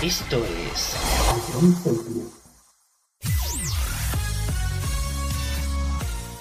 [0.00, 0.96] Esto es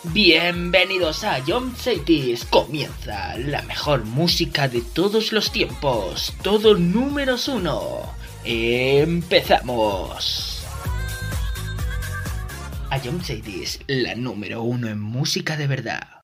[0.04, 2.46] Bienvenidos a John Cities.
[2.46, 6.32] Comienza la mejor música de todos los tiempos.
[6.44, 8.04] Todo números uno.
[8.44, 10.59] Empezamos.
[12.92, 16.22] A John Cities, la número uno en música de verdad.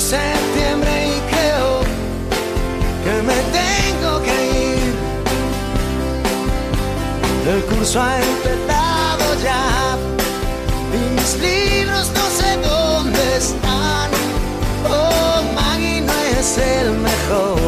[0.00, 1.80] Septiembre y creo
[3.04, 4.36] que me tengo que
[4.72, 4.94] ir.
[7.46, 9.96] El curso ha empezado ya
[10.94, 14.10] y mis libros no sé dónde están.
[14.90, 17.61] Oh, Maggie no es el mejor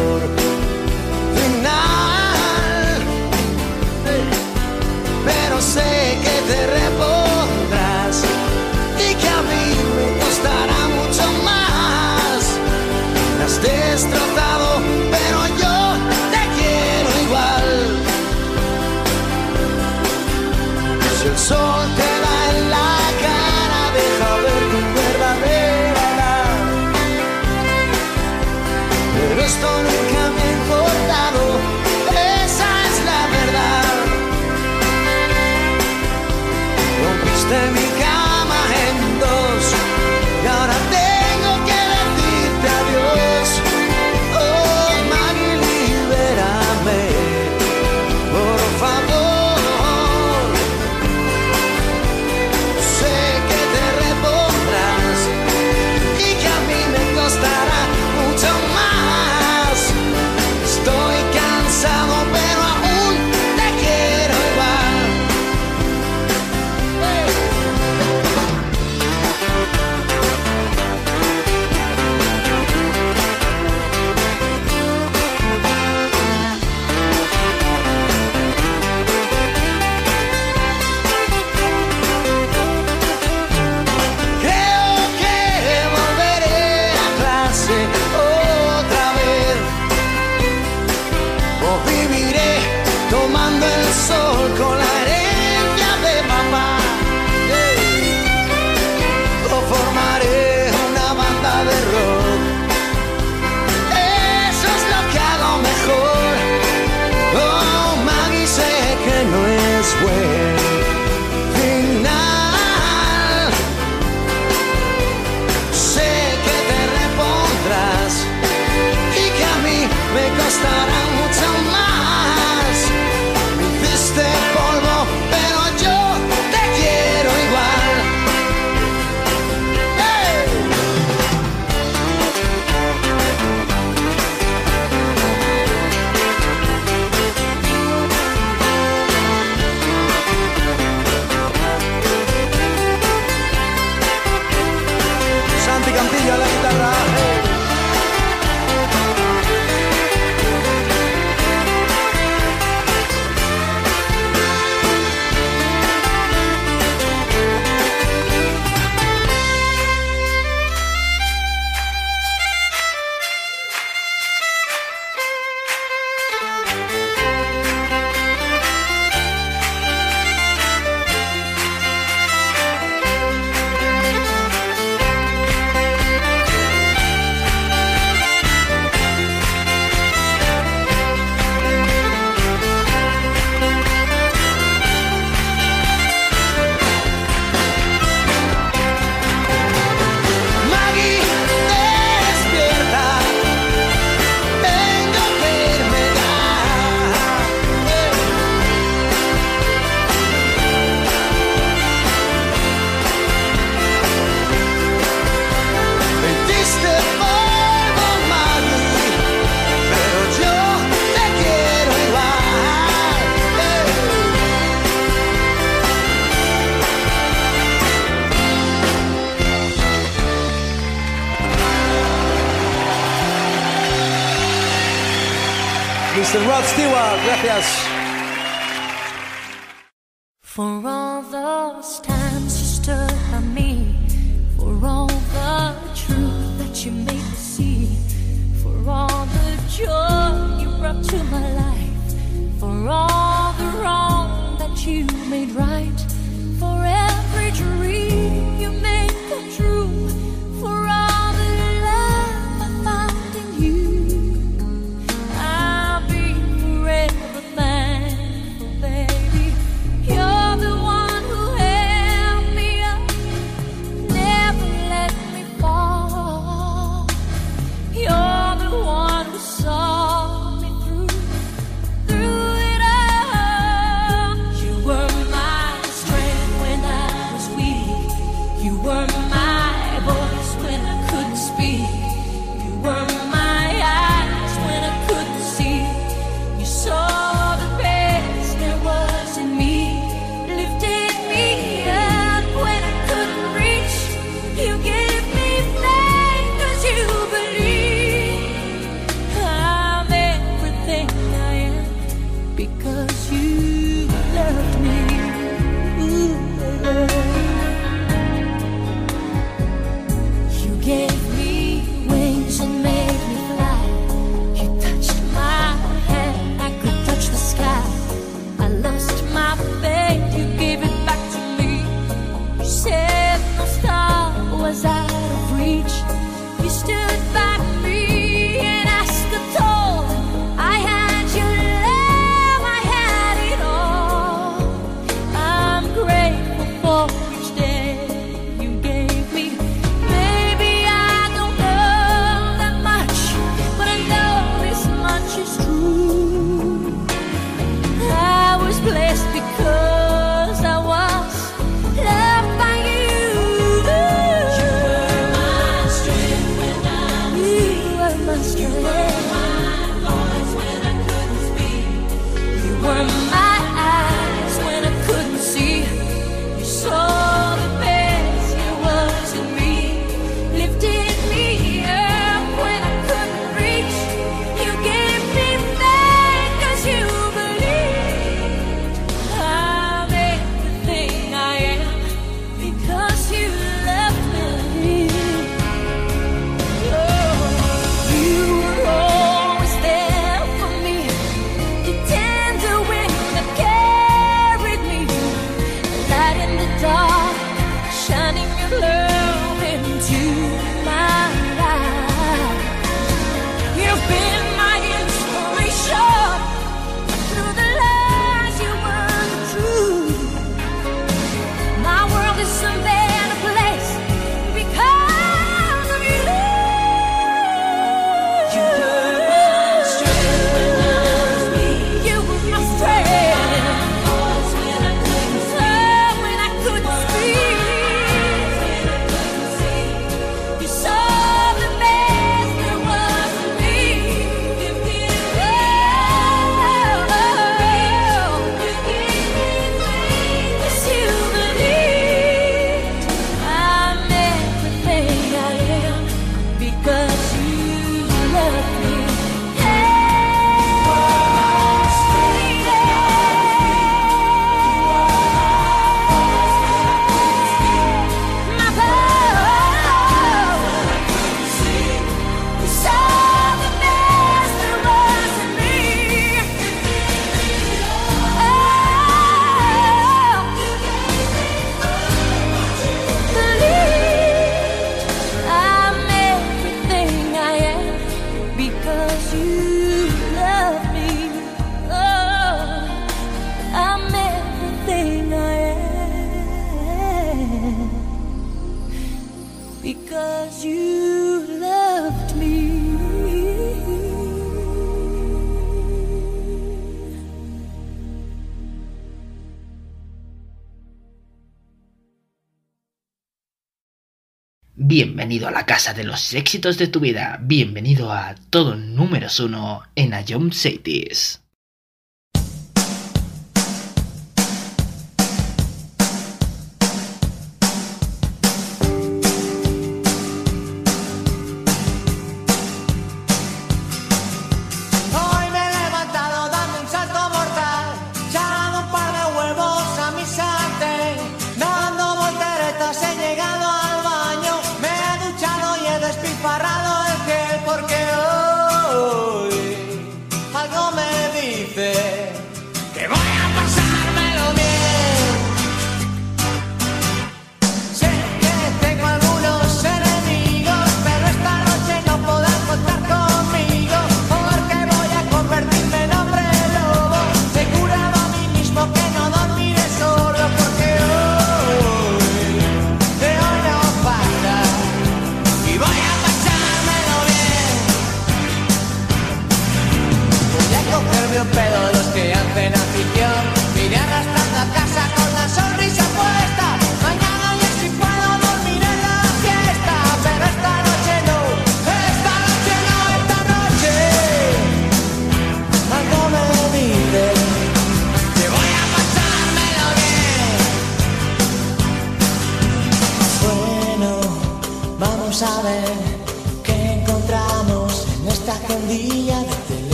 [505.93, 507.38] de los éxitos de tu vida.
[507.43, 511.44] Bienvenido a todo número uno en Ion Cities.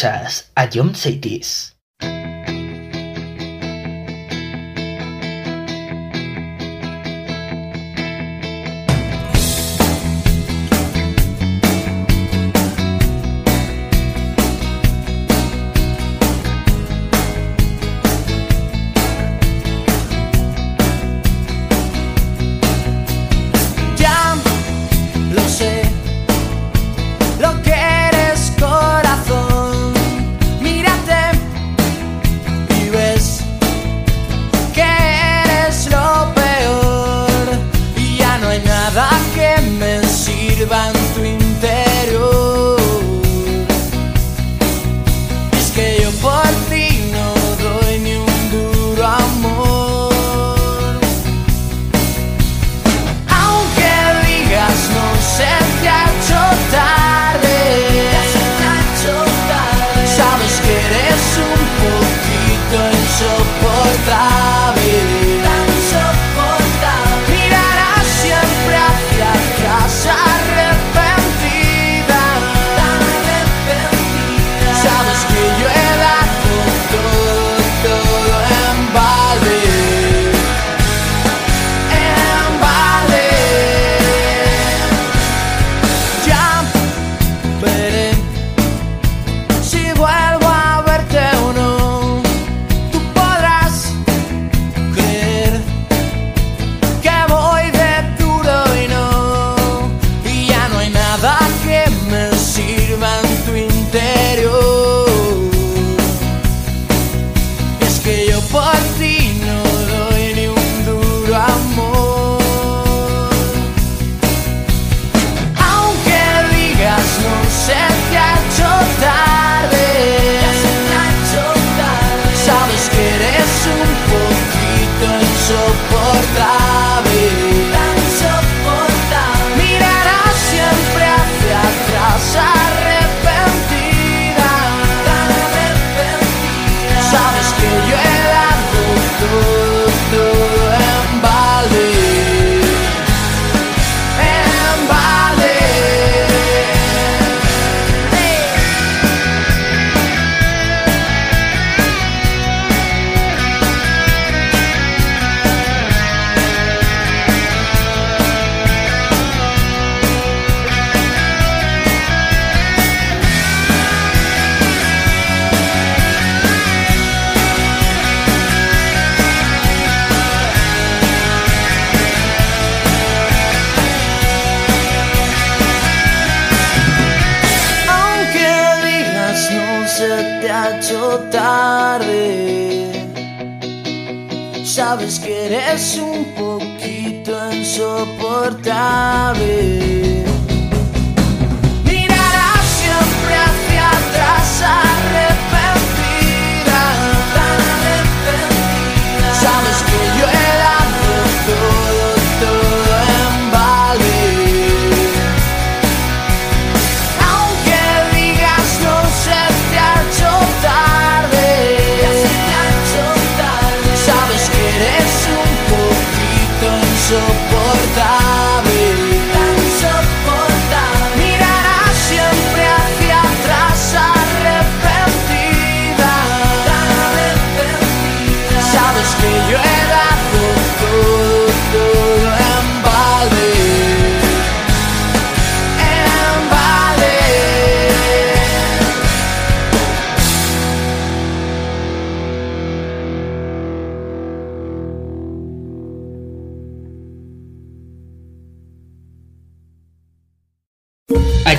[0.00, 1.69] Escuchas a John Saitis.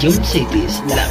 [0.03, 1.10] Ion Cities, la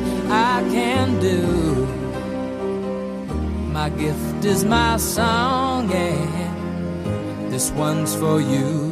[0.31, 1.41] I can do.
[3.73, 8.91] My gift is my song, and this one's for you.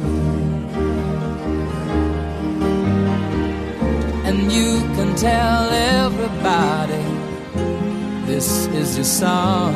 [4.28, 7.06] And you can tell everybody
[8.26, 9.74] this is your song.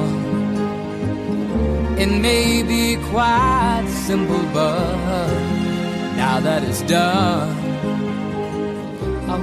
[1.98, 5.32] It may be quite simple, but
[6.14, 7.63] now that it's done,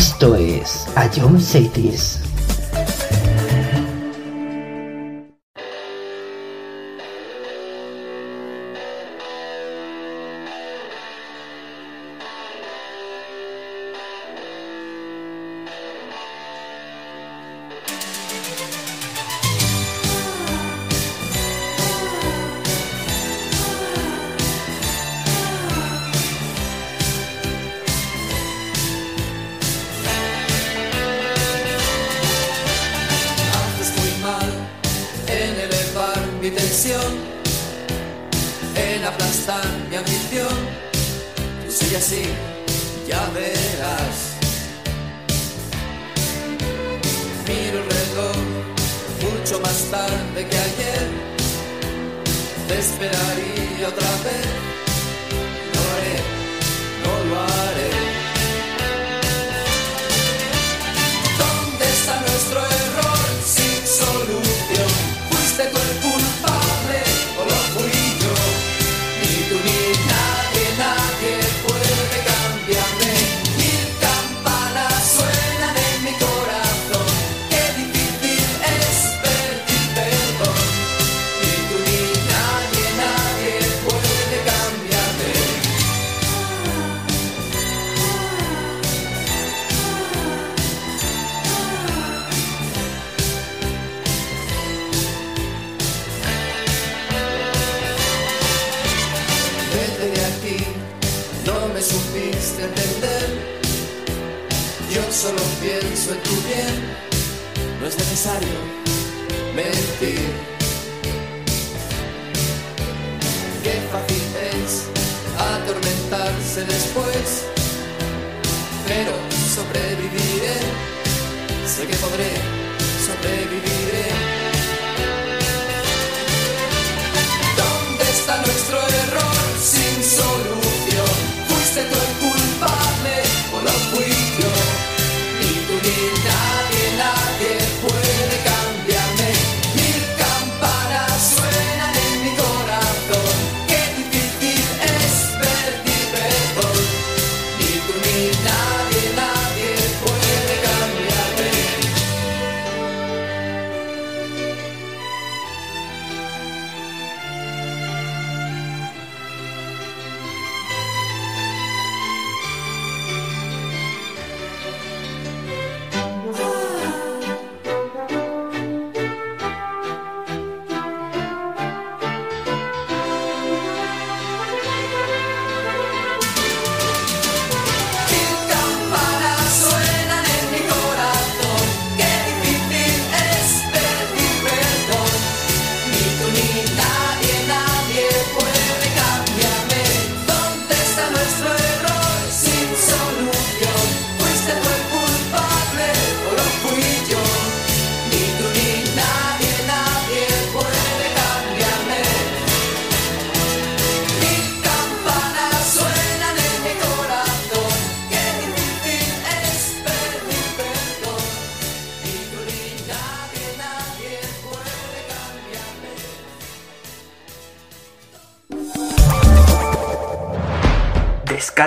[0.00, 2.29] Esto es A John Cities.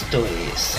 [0.00, 0.78] Esto es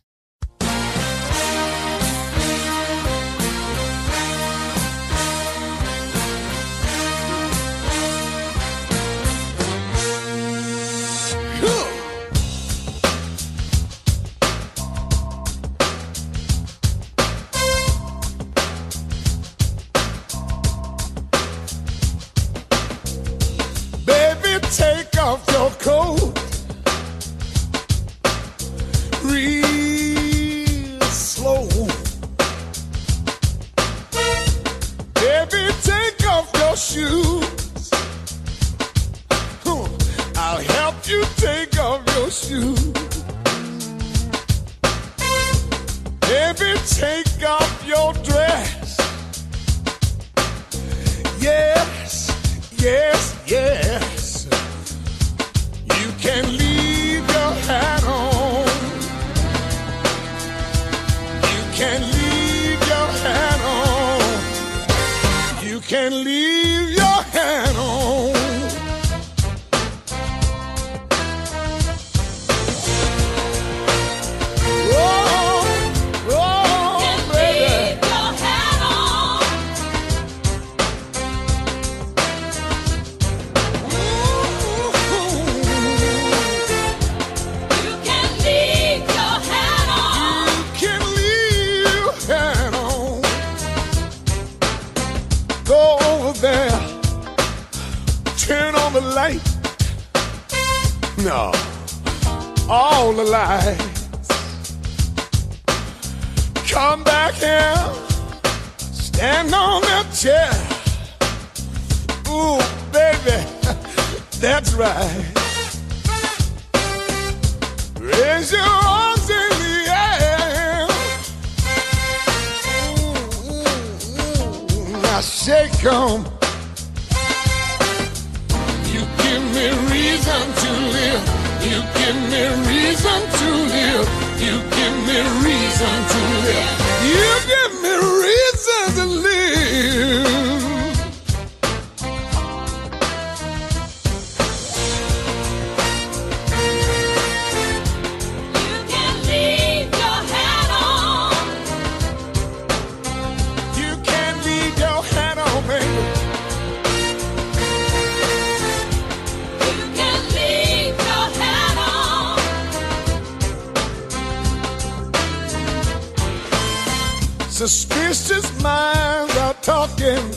[167.61, 170.31] Suspicious minds are talking.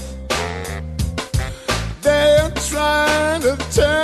[2.03, 4.04] They're trying to turn.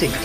[0.00, 0.16] Tengo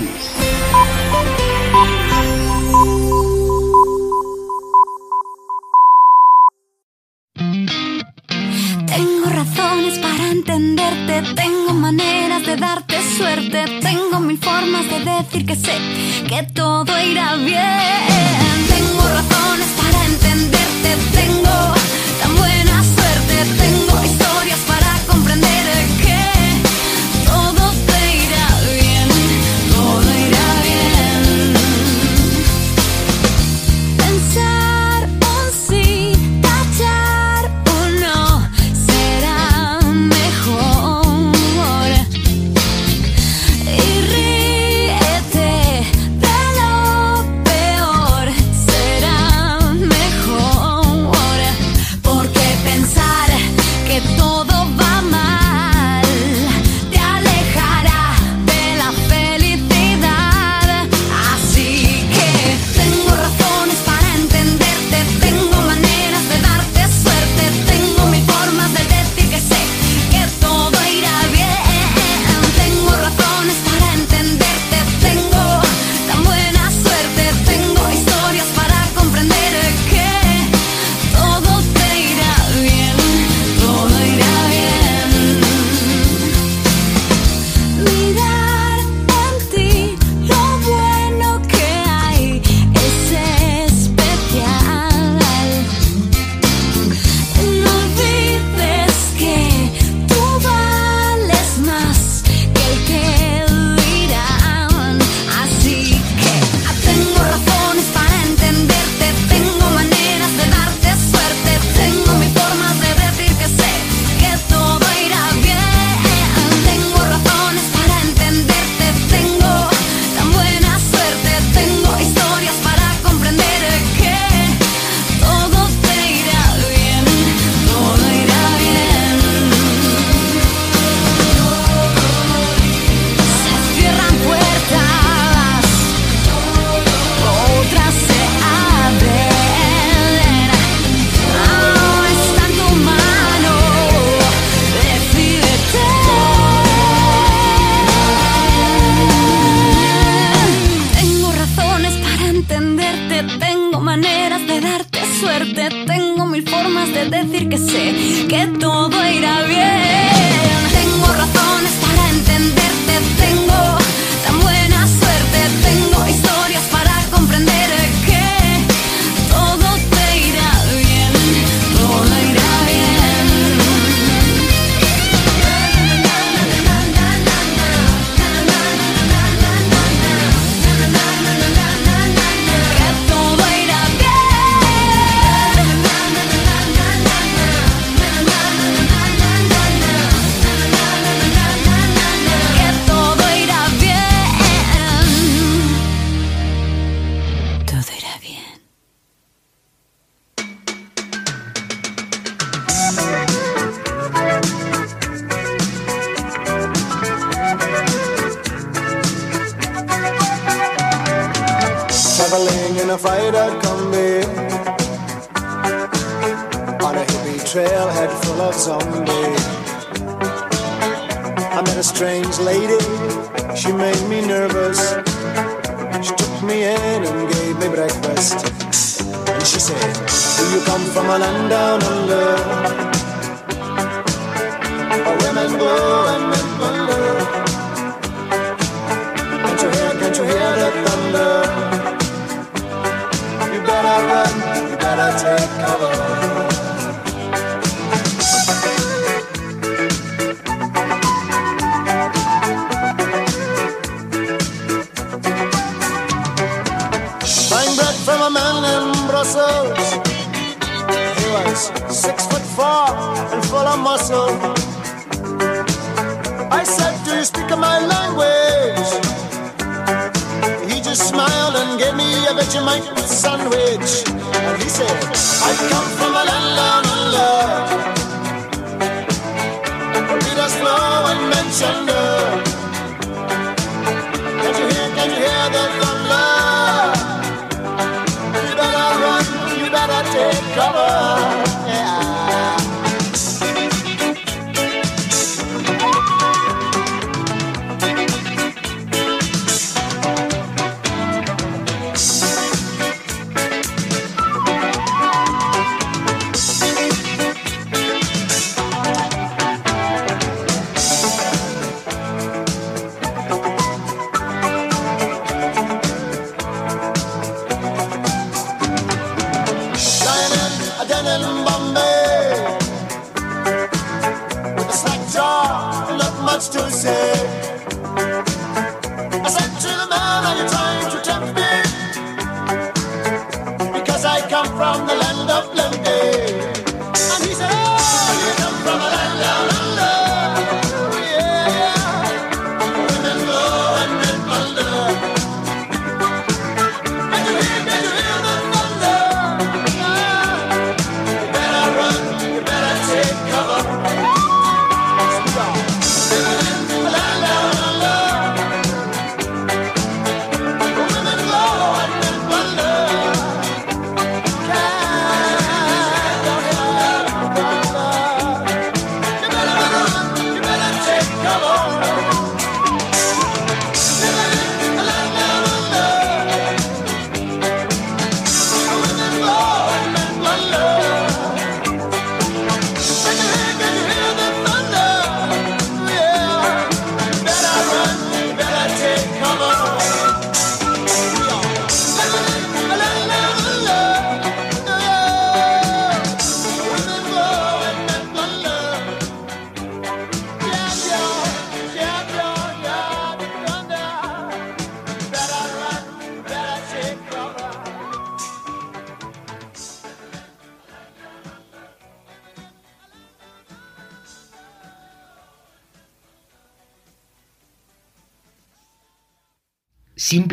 [9.26, 15.78] razones para entenderte, tengo maneras de darte suerte, tengo mil formas de decir que sé
[16.30, 17.59] que todo irá bien.
[18.69, 21.73] Tengo razones para entenderte, tengo
[22.21, 23.95] tan buena suerte, tengo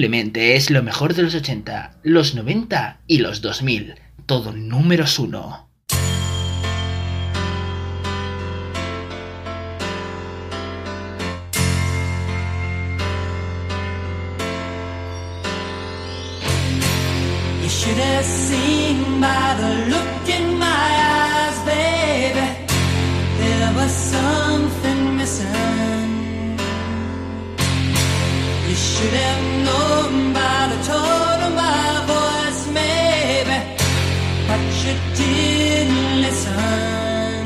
[0.03, 3.94] Simplemente es lo mejor de los 80, los 90 y los 2000.
[4.26, 5.68] Todo números uno.
[17.62, 19.55] You should have seen by
[19.88, 22.66] look in my eyes, baby.
[23.38, 26.12] There was something missing.
[28.73, 33.59] You should have known by the tone of my voice, maybe,
[34.49, 37.45] but you didn't listen.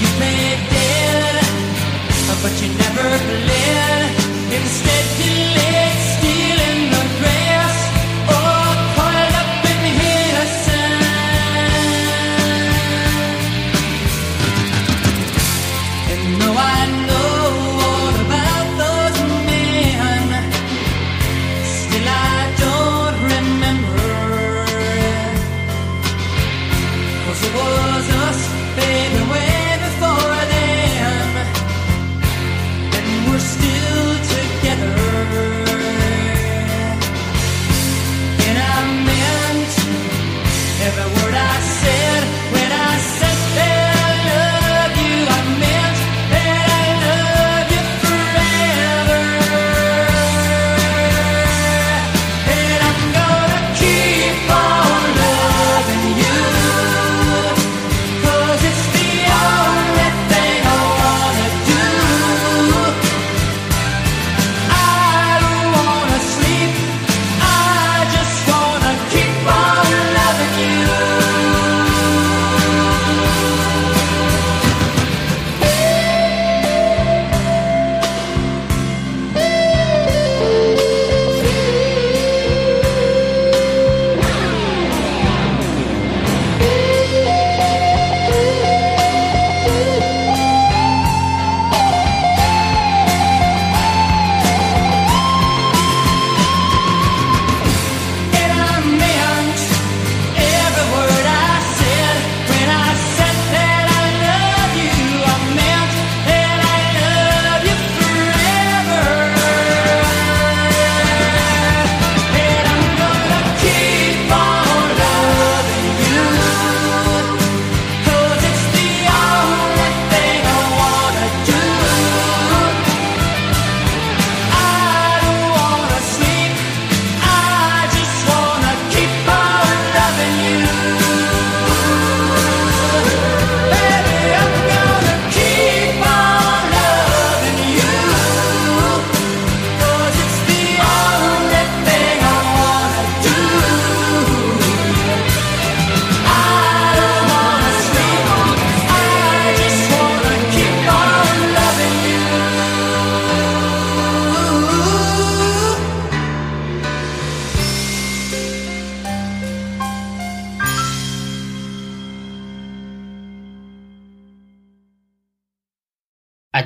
[0.00, 1.44] You played dead,
[2.42, 4.14] but you never bled.
[4.54, 5.89] Instead, you lied.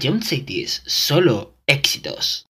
[0.05, 2.45] Cities, solo éxitos.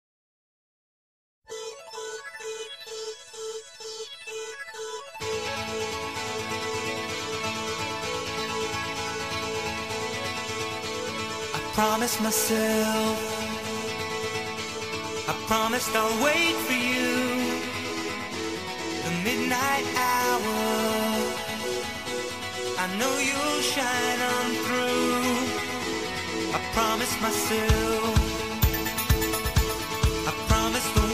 [11.54, 13.16] I promised myself.
[15.28, 17.14] I promised I'll wait for you.
[19.04, 20.58] The midnight hour.
[22.80, 25.23] I know you'll shine on through.
[26.54, 28.14] I promised myself.
[30.28, 31.13] I promised the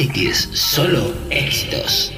[0.00, 2.09] Cities, solo éxitos.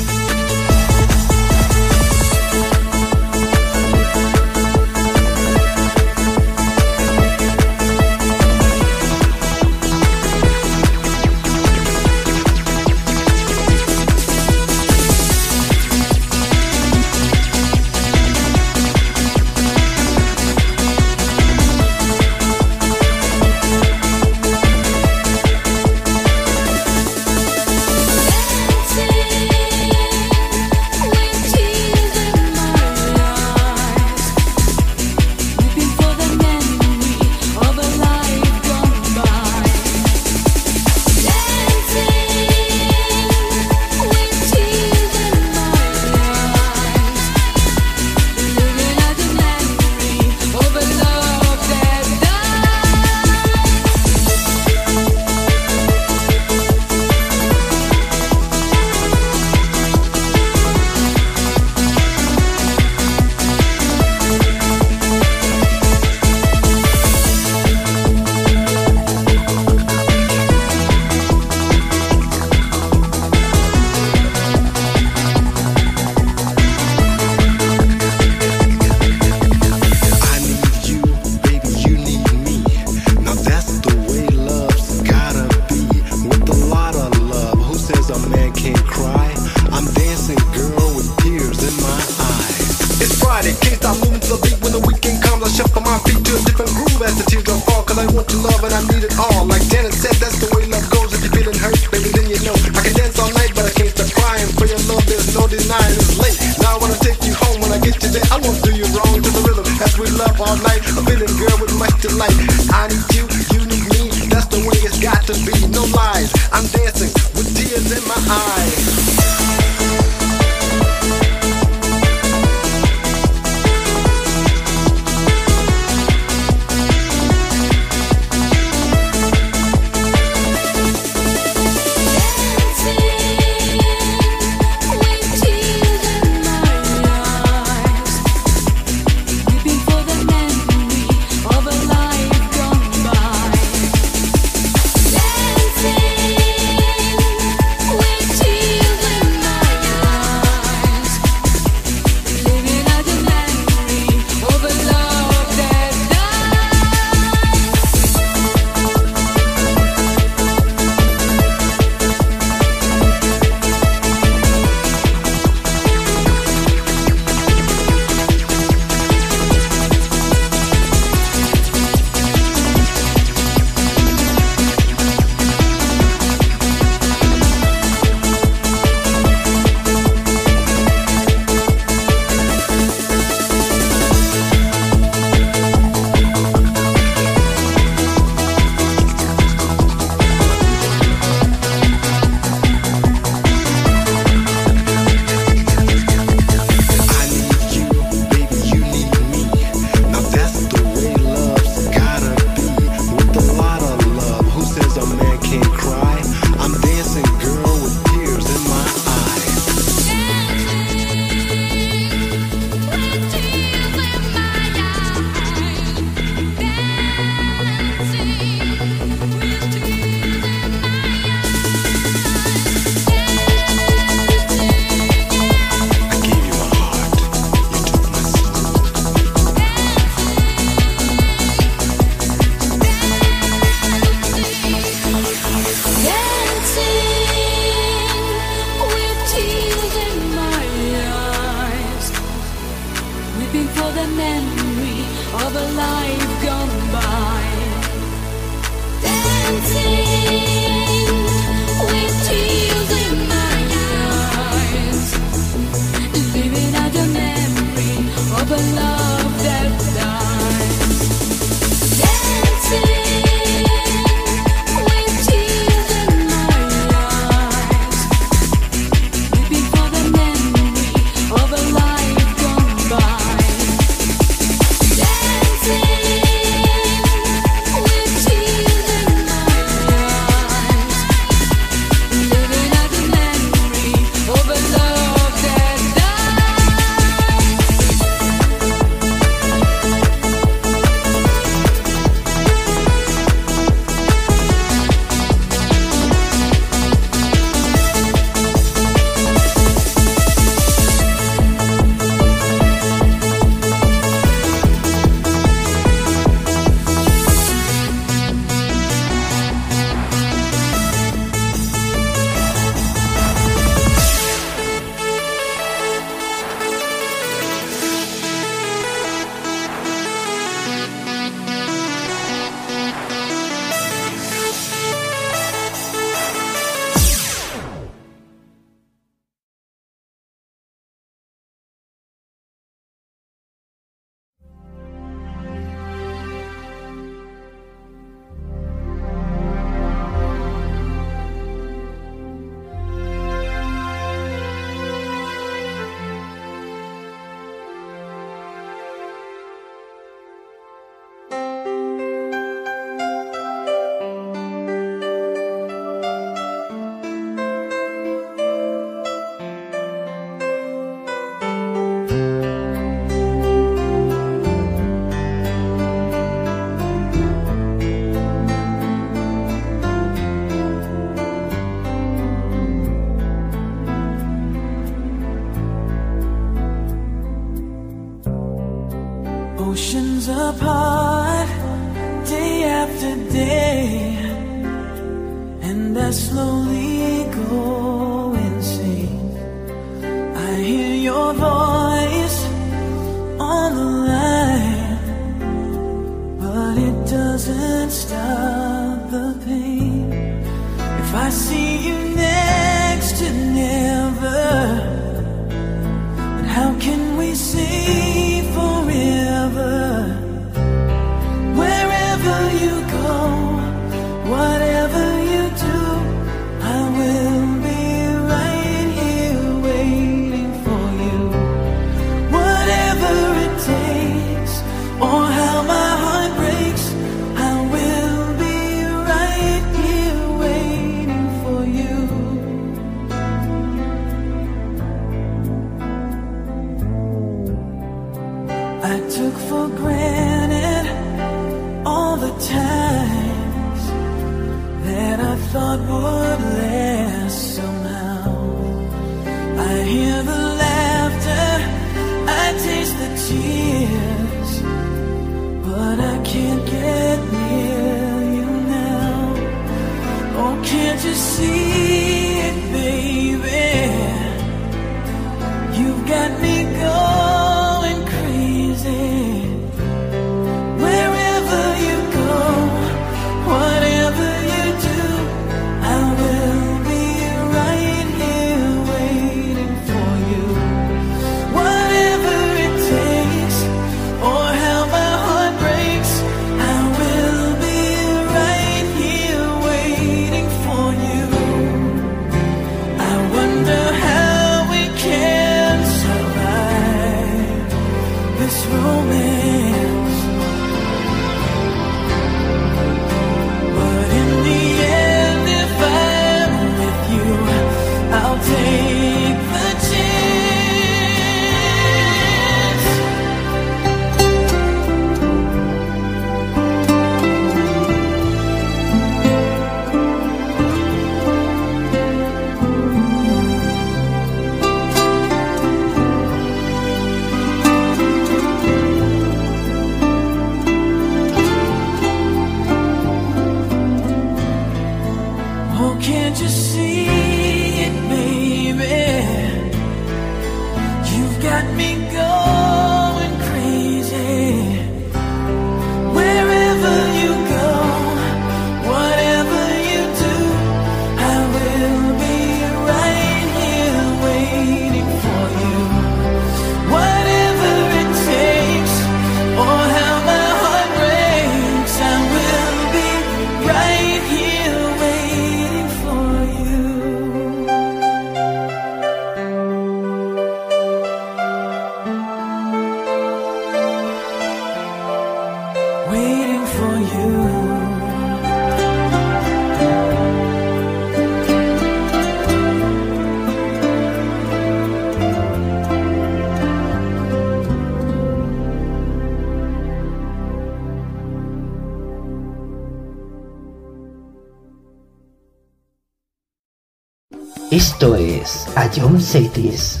[598.91, 600.00] 1863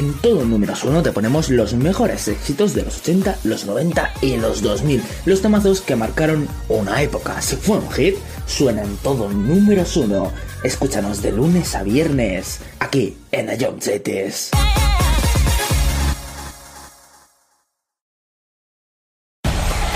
[0.00, 4.38] En todo números uno te ponemos los mejores éxitos de los 80, los 90 y
[4.38, 5.02] los 2000.
[5.26, 7.42] Los temazos que marcaron una época.
[7.42, 8.16] Si fue un hit,
[8.46, 10.32] suena en todo números uno.
[10.64, 14.52] Escúchanos de lunes a viernes, aquí en Cities.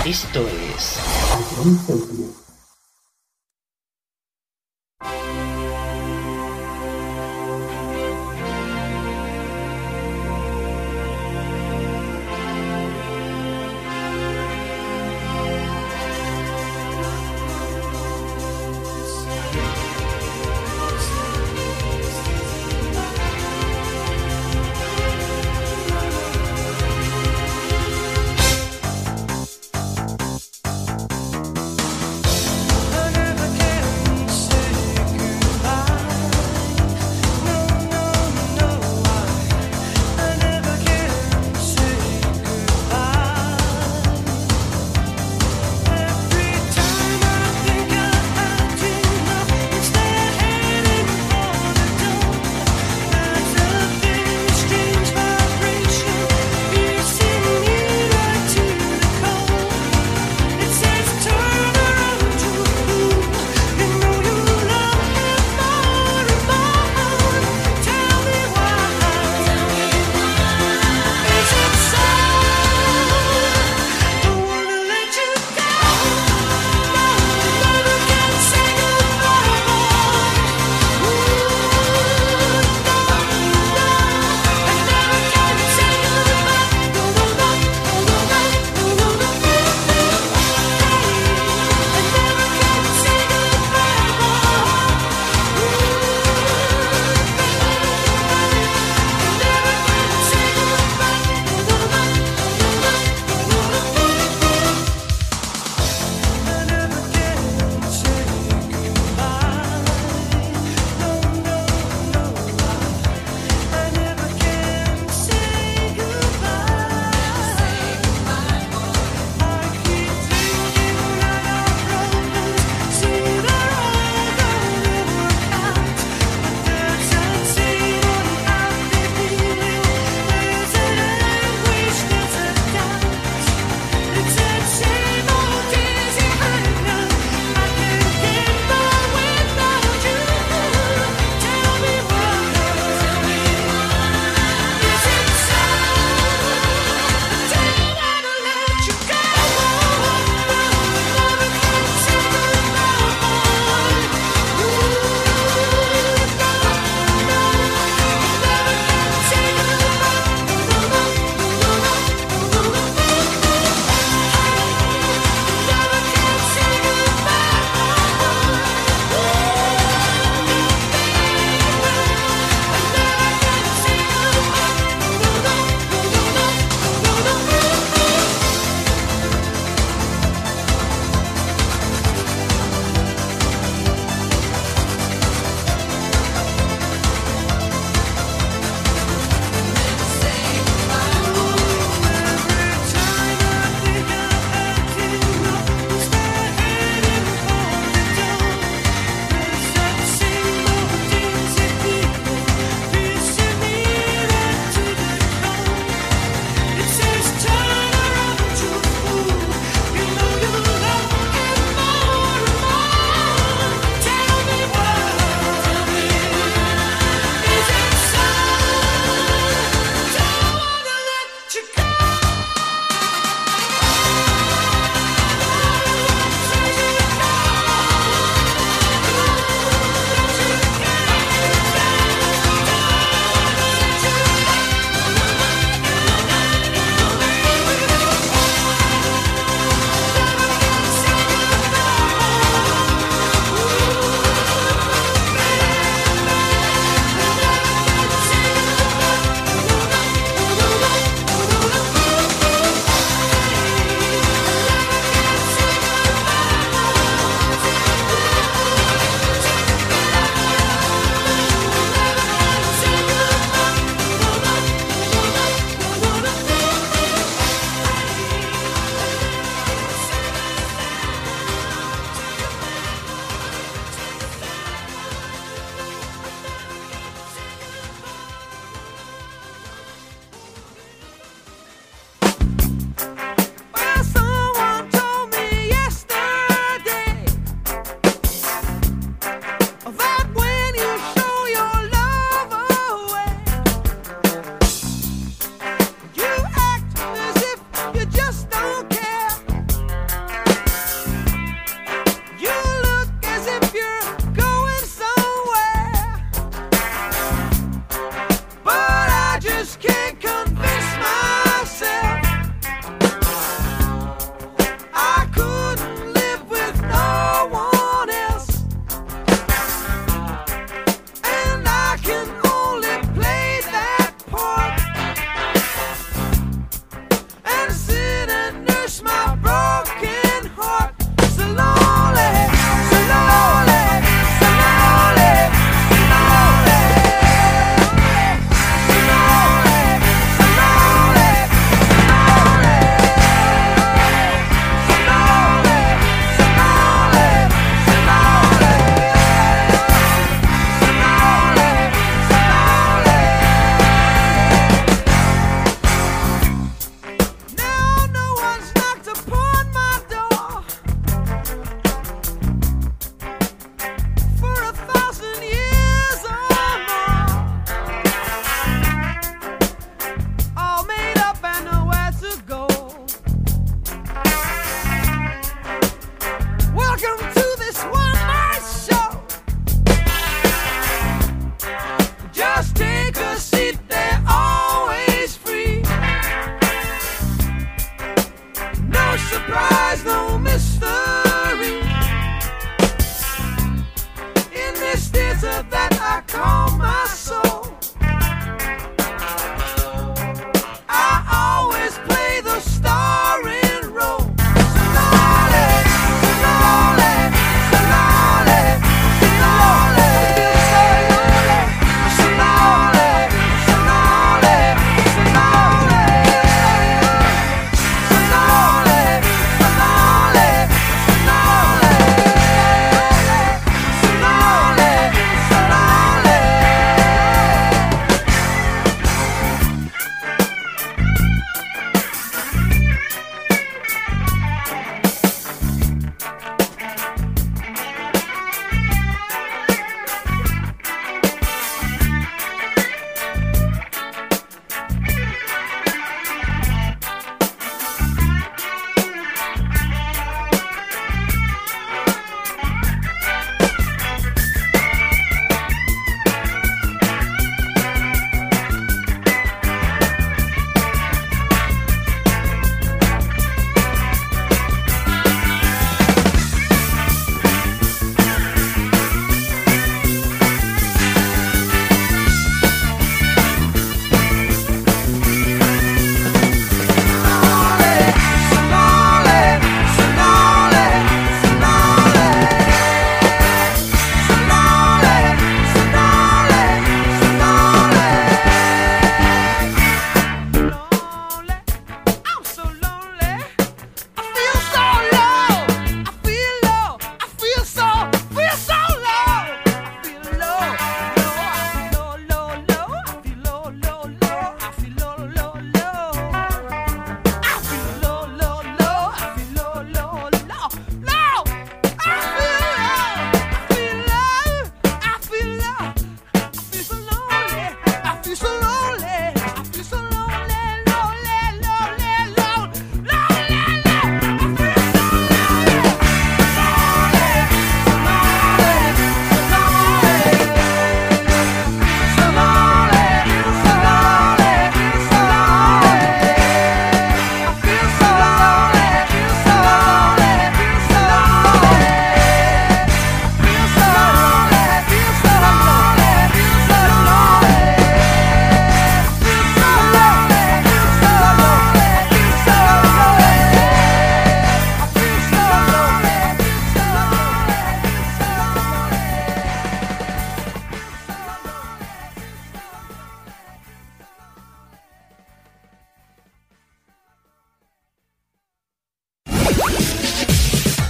[0.05, 0.99] Esto es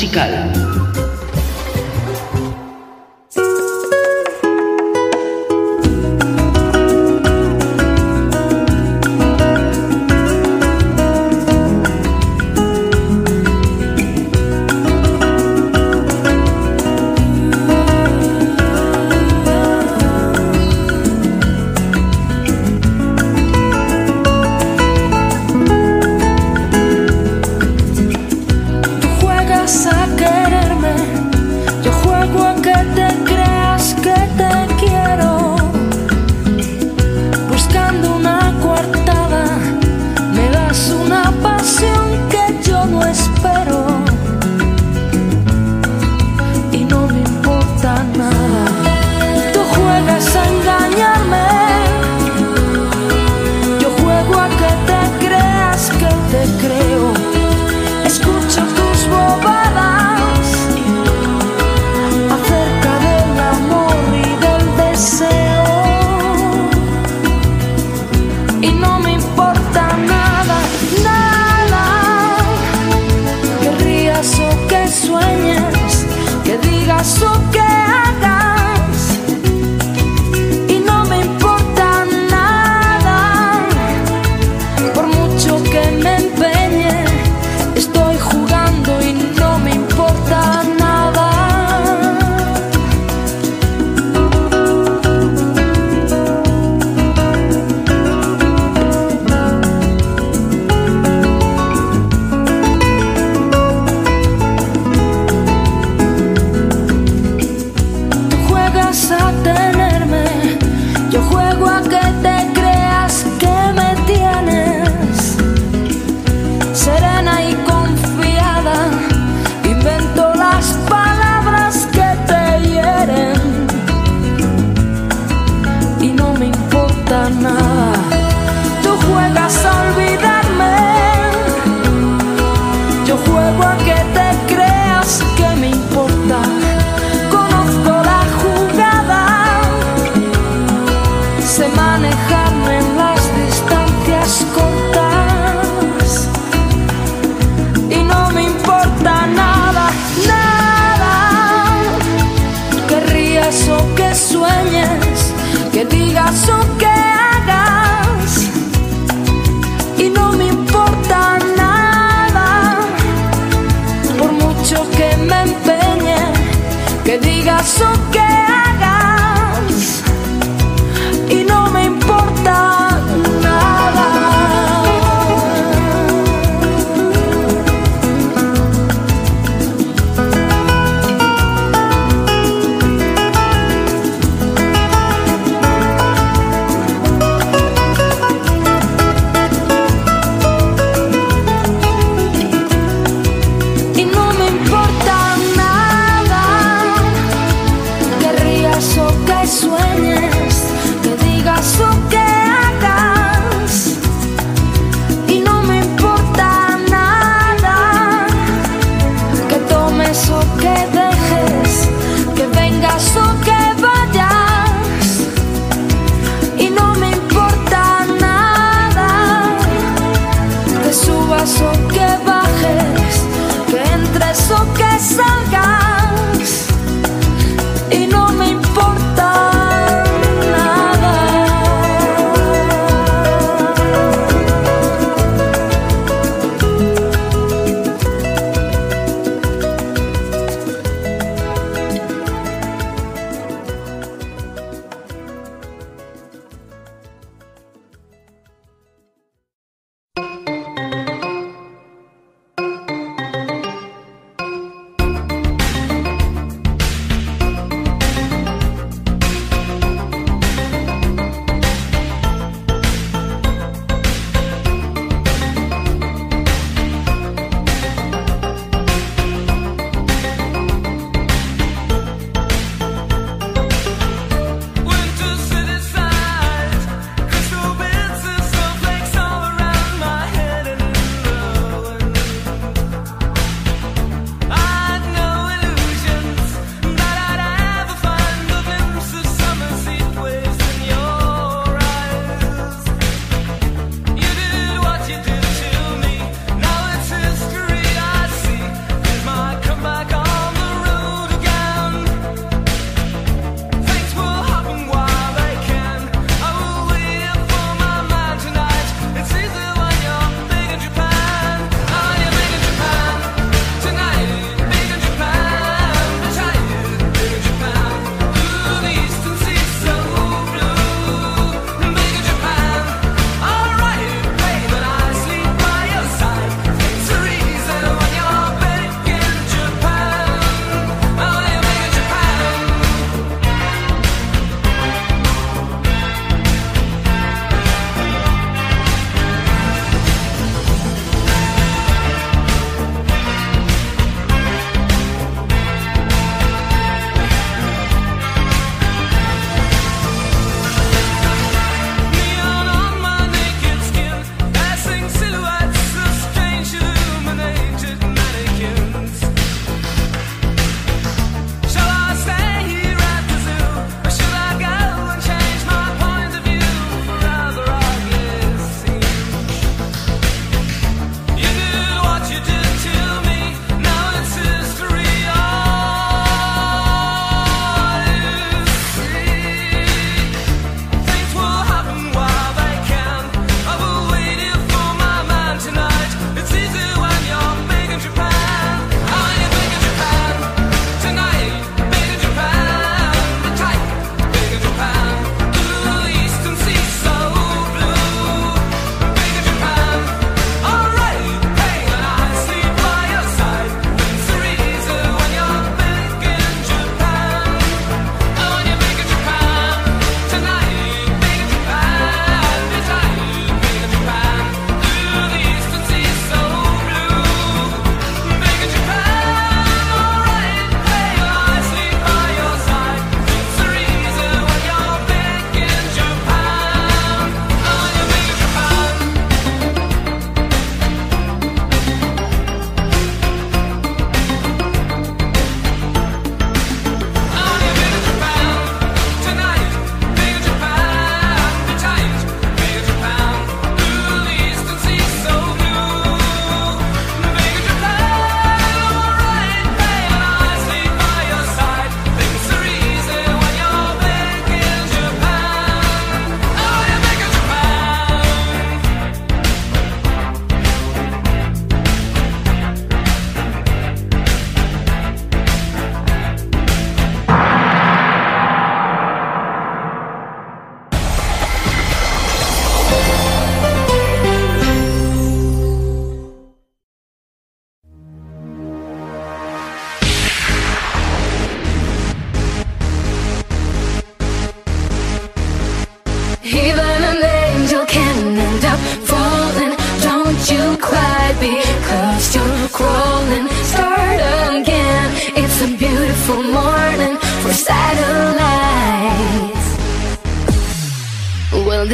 [0.00, 0.59] musical.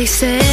[0.06, 0.45] said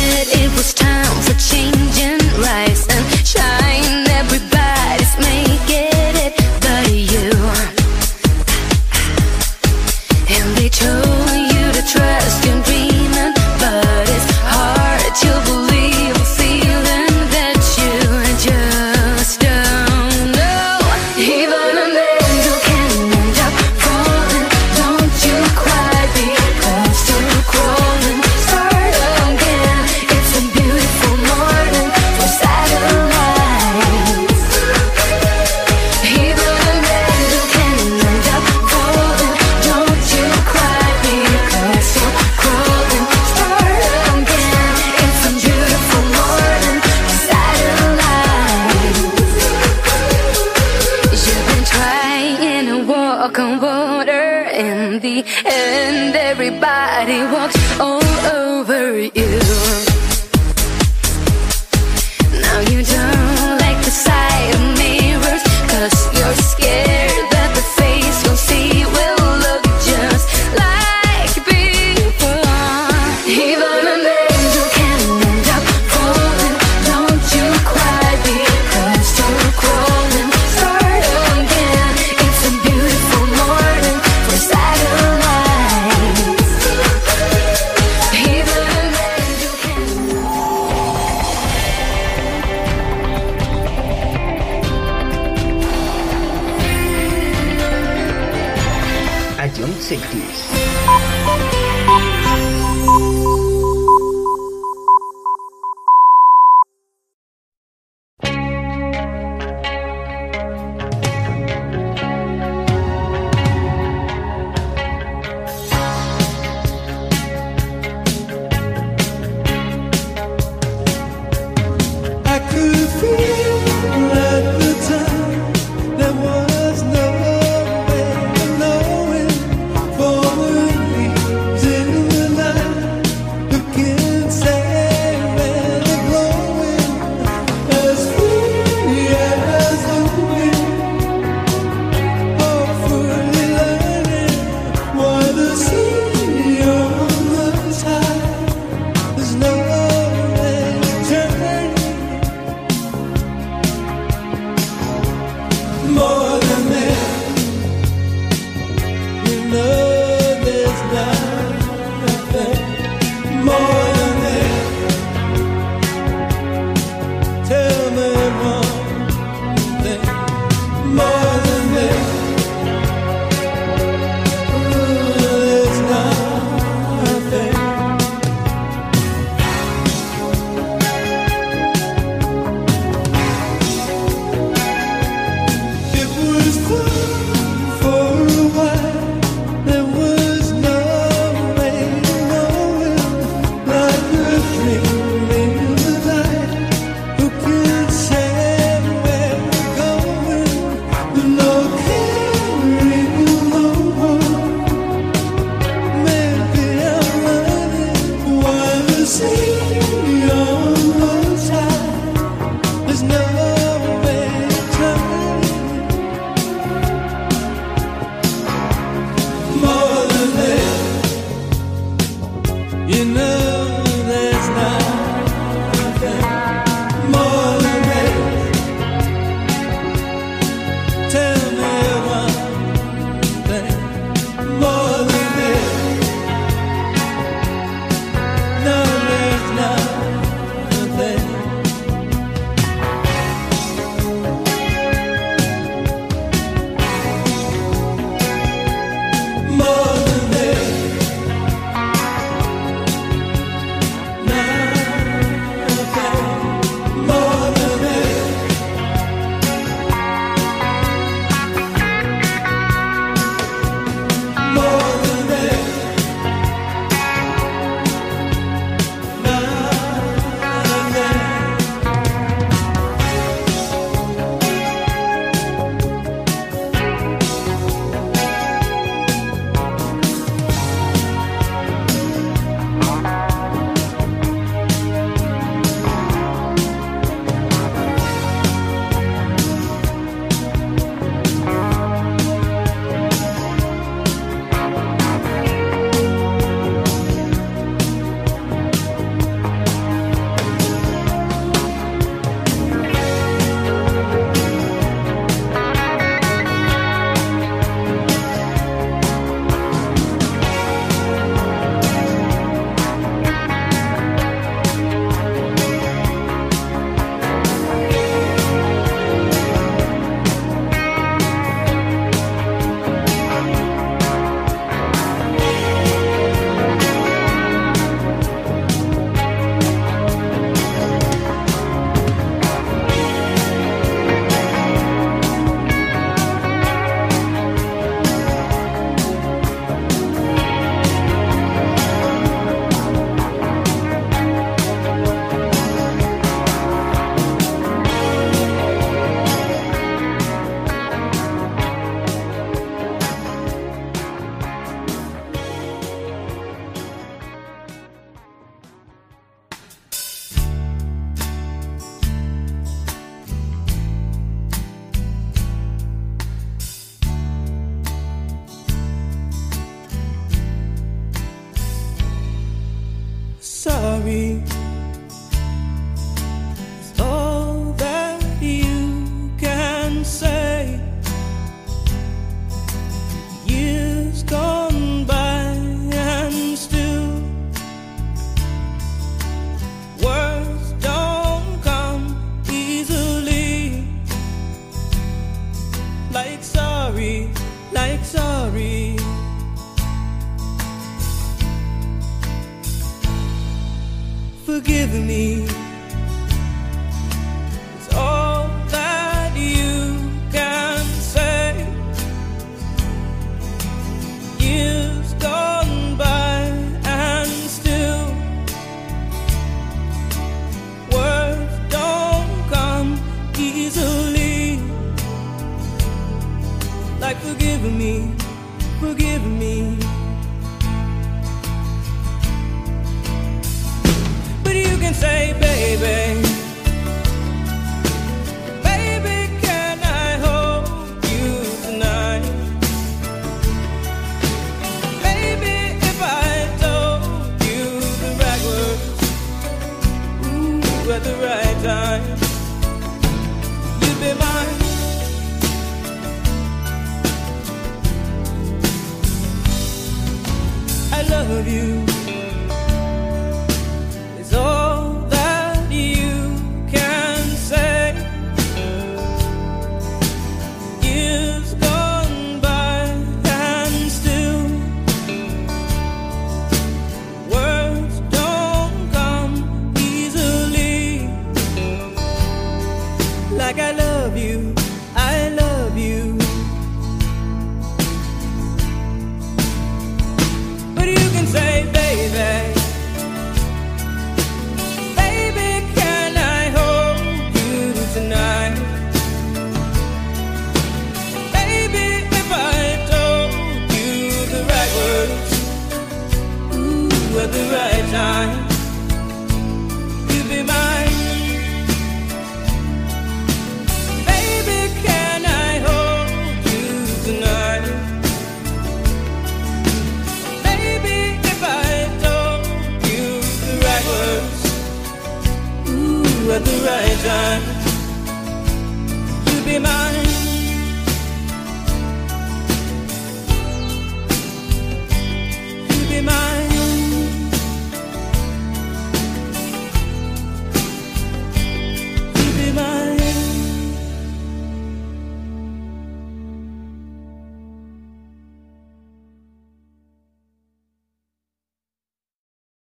[99.84, 101.13] A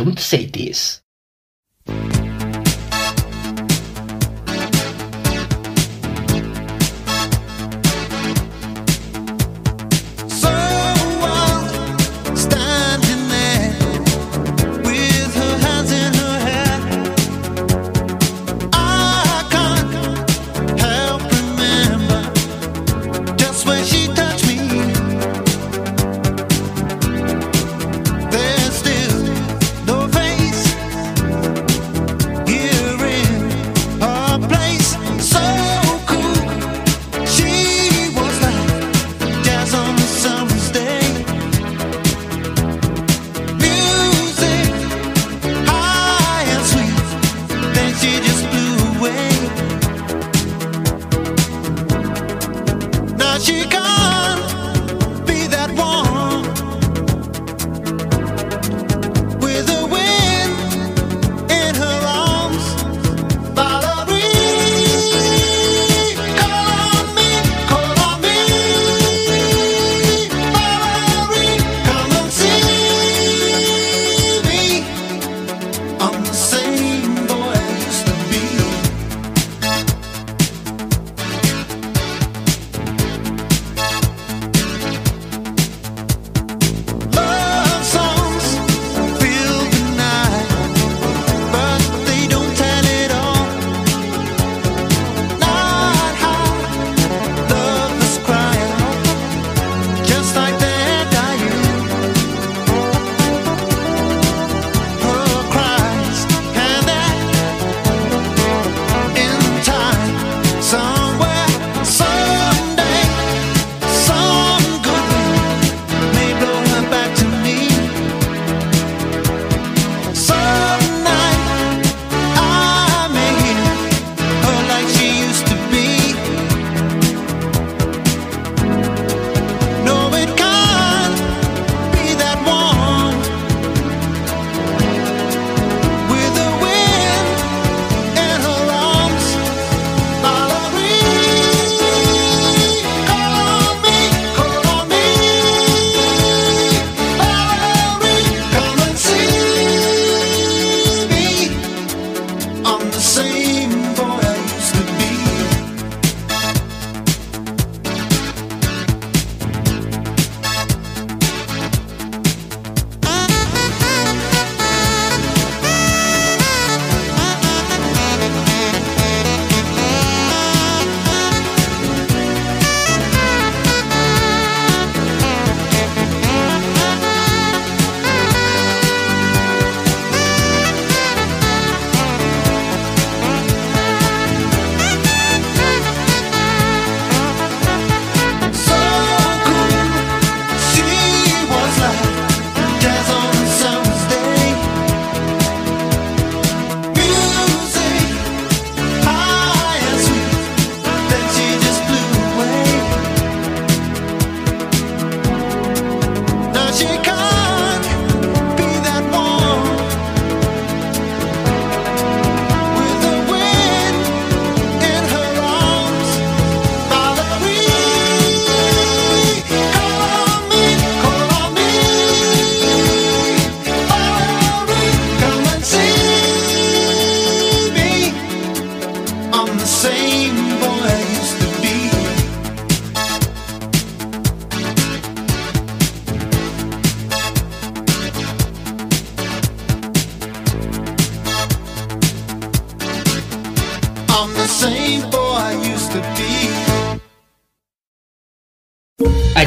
[0.00, 0.22] Jones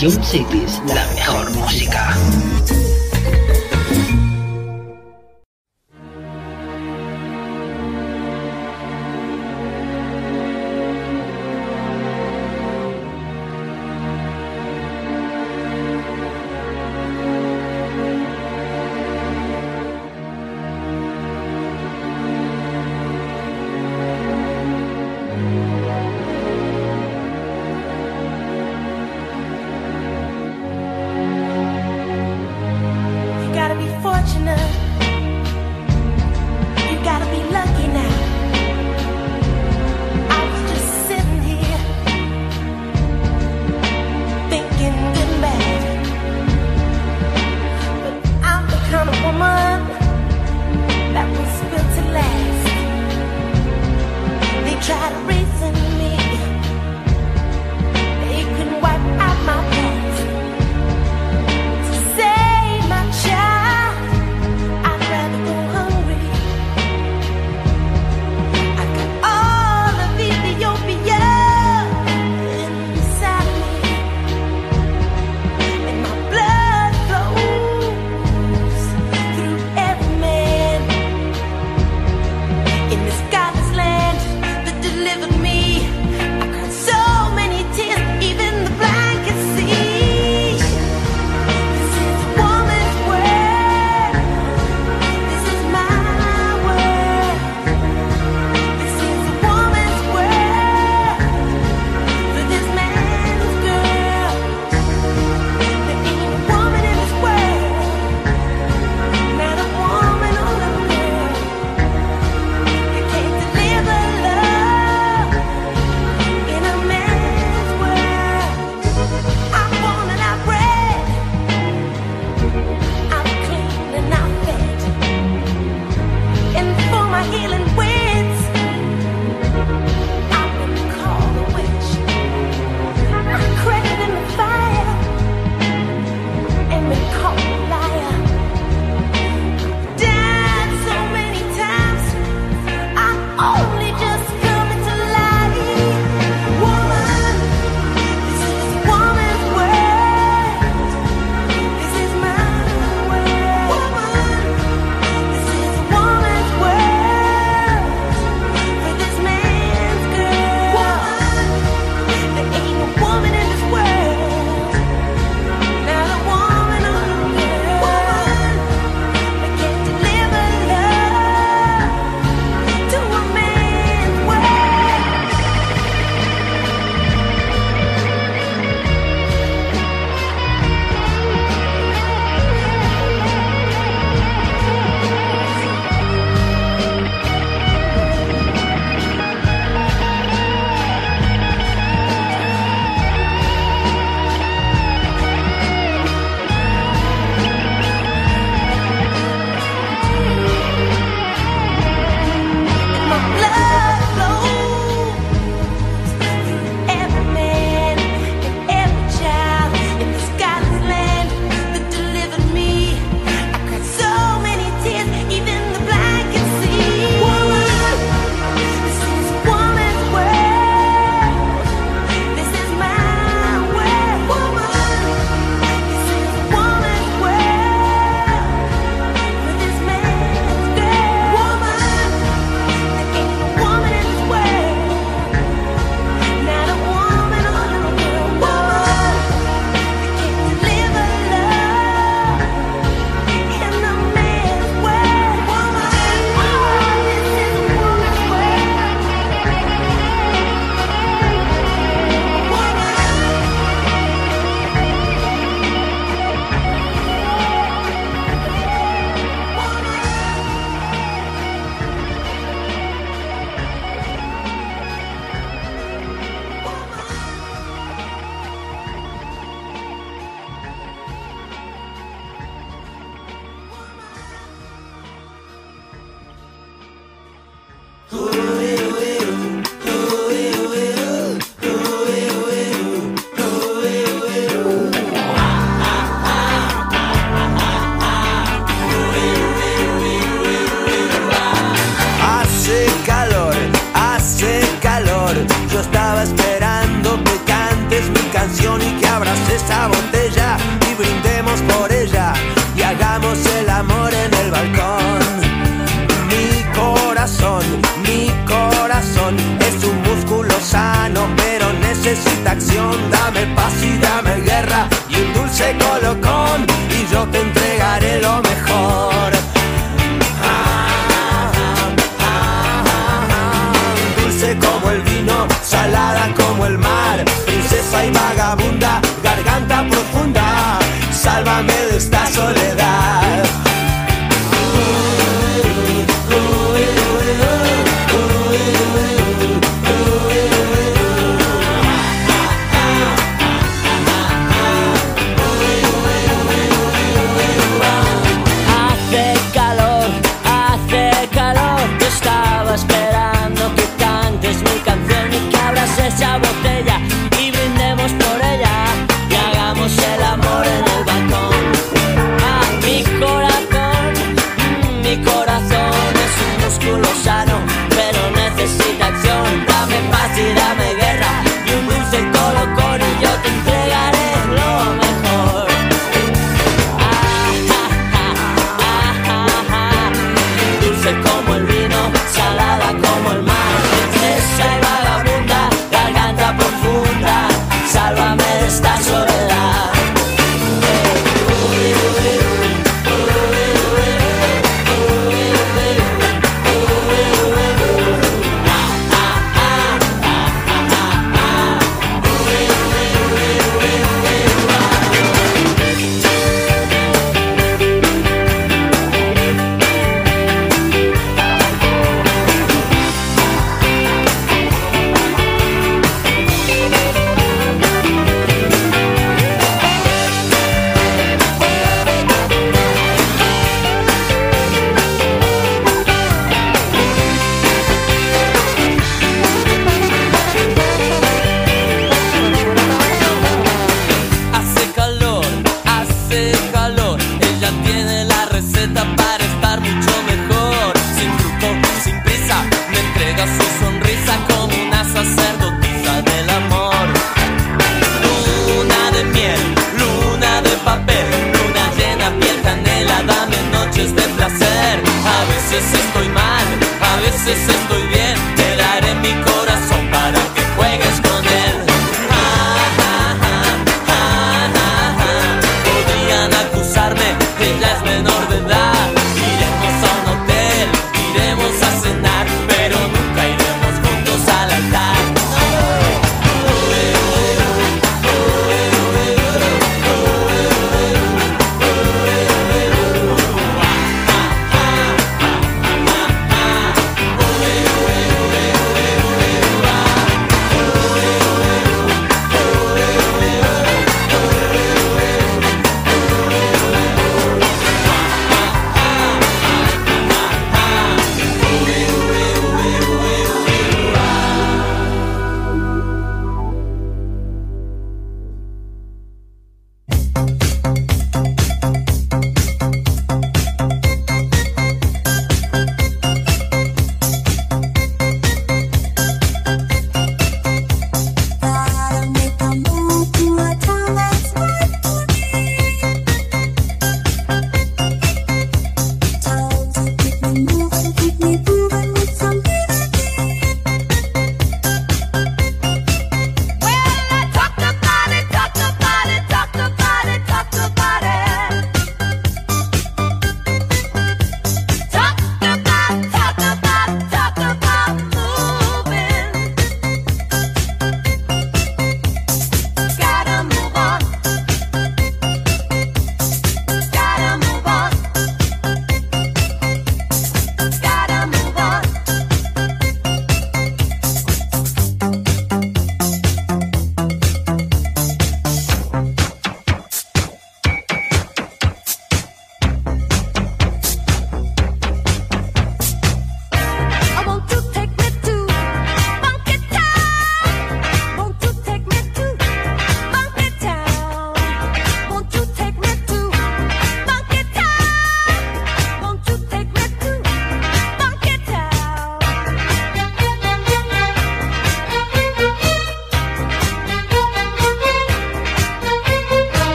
[0.00, 1.09] I don't say this, la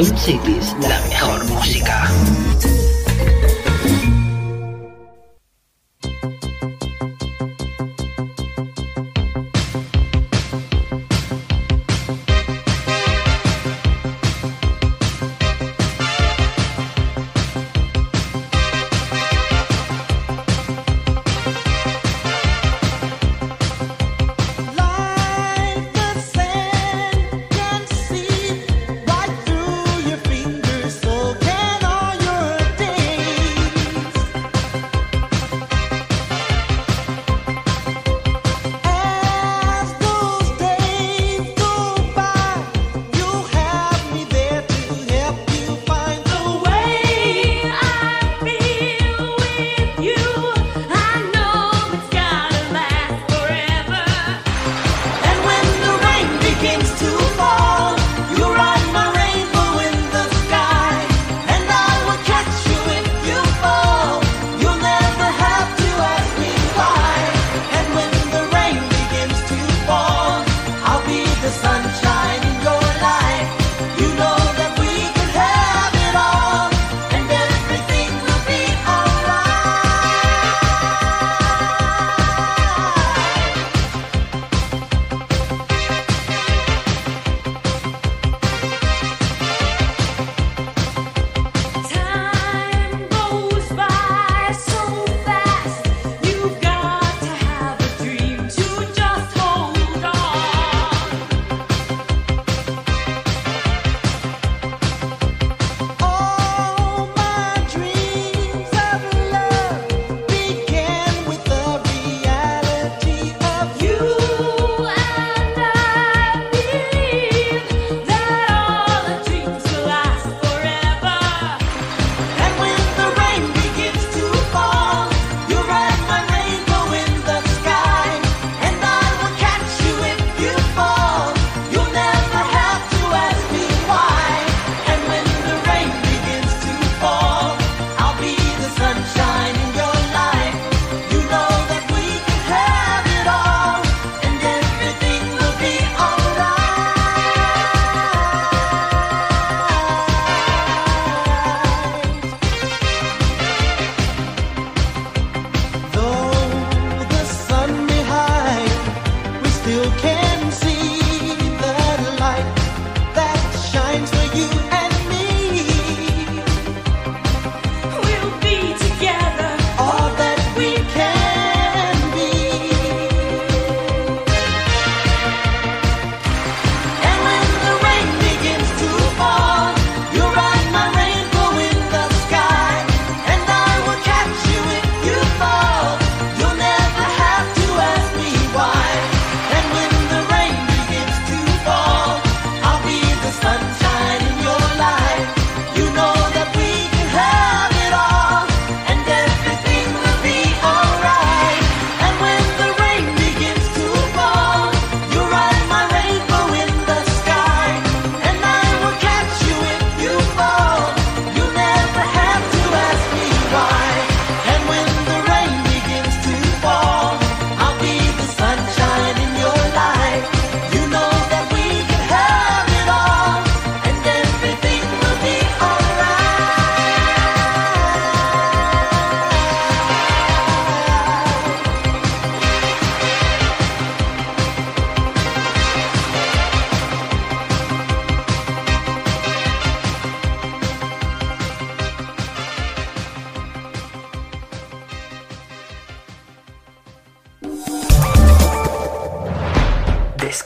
[0.00, 0.99] Dream Cities, la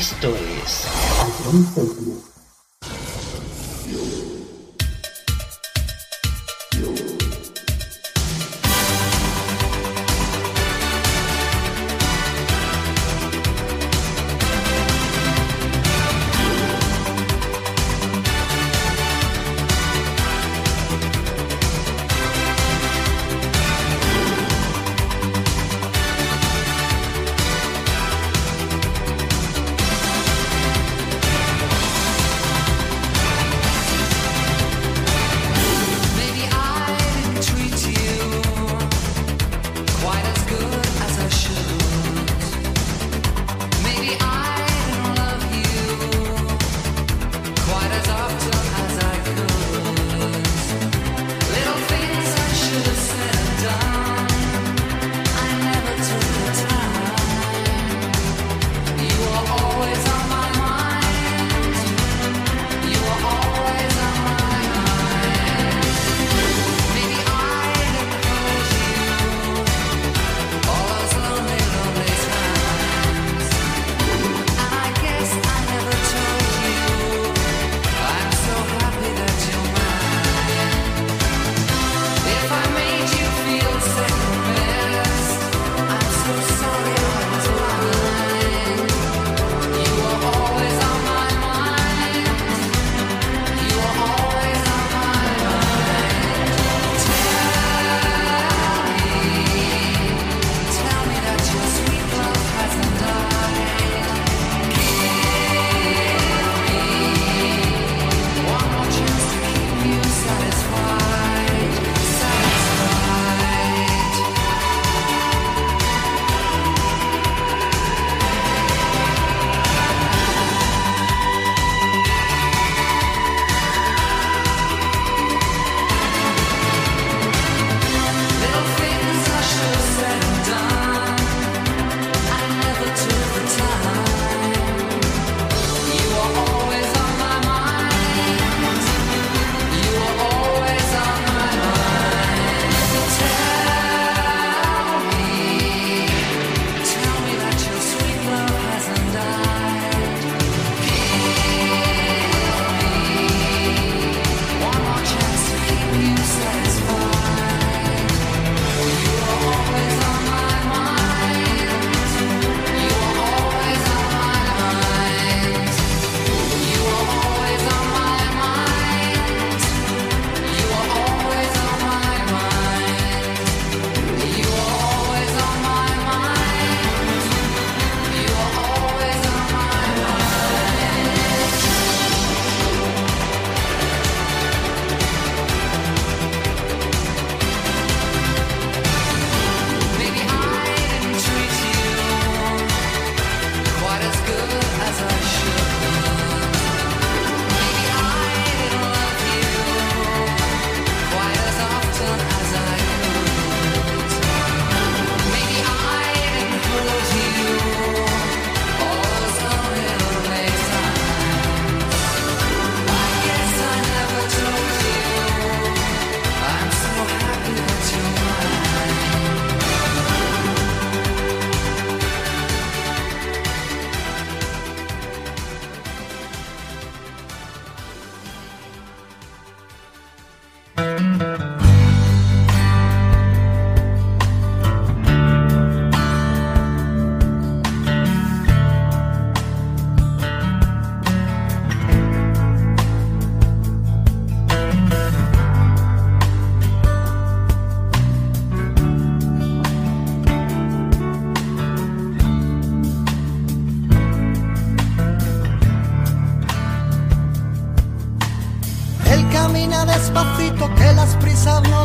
[0.00, 0.34] Esto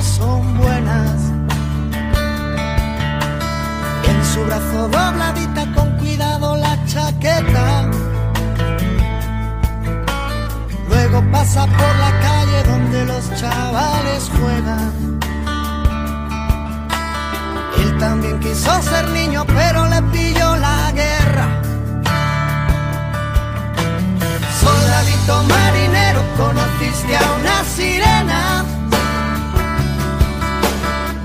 [0.05, 1.19] son buenas.
[4.09, 7.89] En su brazo dobladita con cuidado la chaqueta.
[10.89, 15.19] Luego pasa por la calle donde los chavales juegan.
[17.77, 21.47] Él también quiso ser niño, pero le pilló la guerra.
[24.61, 28.64] Soldadito marinero, conociste a una sirena.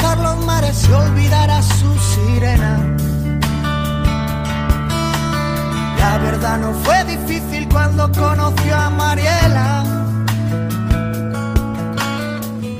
[0.00, 2.78] Cruzar los mares y olvidar a su sirena.
[5.98, 9.84] La verdad no fue difícil cuando conoció a Mariela,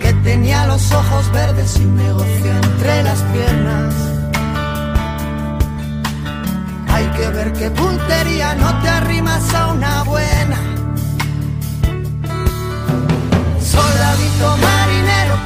[0.01, 3.95] que tenía los ojos verdes y un negocio entre las piernas.
[6.89, 10.59] Hay que ver qué puntería no te arrimas a una buena.
[13.61, 15.10] Soldadito marinero,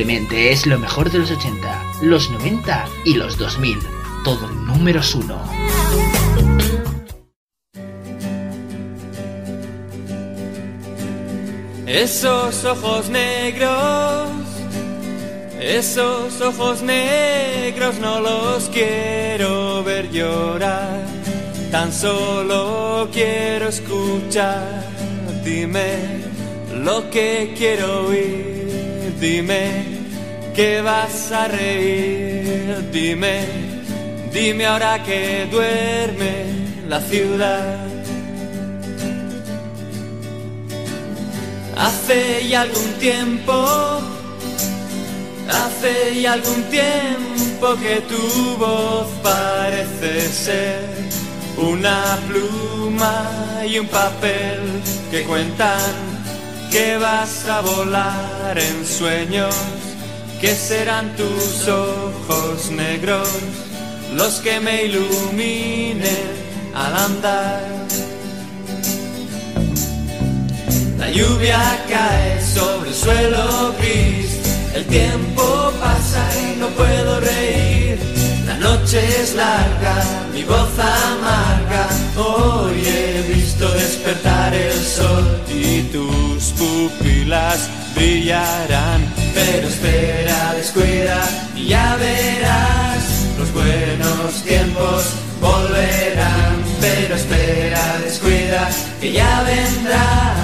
[0.00, 3.78] Es lo mejor de los 80, los 90 y los 2000.
[4.24, 5.38] Todo números uno.
[11.86, 14.30] Esos ojos negros,
[15.60, 21.04] esos ojos negros no los quiero ver llorar,
[21.70, 24.82] tan solo quiero escuchar,
[25.44, 26.22] dime
[26.82, 29.79] lo que quiero oír, dime
[30.60, 33.46] que vas a reír, dime,
[34.30, 36.34] dime ahora que duerme
[36.86, 37.78] la ciudad.
[41.78, 43.56] Hace ya algún tiempo,
[45.60, 48.22] hace ya algún tiempo que tu
[48.58, 50.84] voz parece ser
[51.56, 53.16] una pluma
[53.66, 54.60] y un papel
[55.10, 55.94] que cuentan
[56.70, 59.54] que vas a volar en sueños,
[60.40, 63.28] que serán tus ojos negros
[64.14, 66.26] los que me iluminen
[66.74, 67.60] al andar.
[70.98, 71.60] La lluvia
[71.90, 74.40] cae sobre el suelo gris,
[74.74, 77.98] el tiempo pasa y no puedo reír.
[78.46, 79.96] La noche es larga,
[80.32, 81.86] mi voz amarga,
[82.16, 91.96] hoy he visto despertar el sol y tus pupilas brillarán Pero espera, descuida y ya
[91.96, 96.56] verás, los buenos tiempos volverán.
[96.80, 98.68] Pero espera, descuida
[99.00, 100.34] que ya vendrán,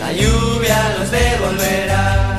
[0.00, 2.35] la lluvia los devolverá.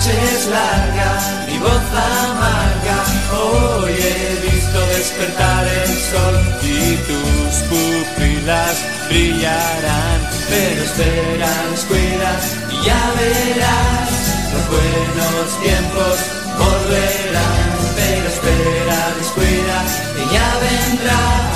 [0.00, 1.10] Noche es larga,
[1.46, 1.86] mi voz
[2.26, 2.98] amarga.
[3.36, 8.76] Hoy he visto despertar el sol y tus pupilas
[9.08, 10.20] brillarán.
[10.48, 12.30] Pero espera, descuida
[12.70, 14.10] y ya verás.
[14.52, 16.16] Los buenos tiempos
[16.58, 17.68] volverán.
[17.96, 19.78] Pero espera, descuida
[20.16, 21.50] y ya vendrán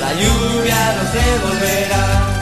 [0.00, 2.41] la lluvia nos devolverá.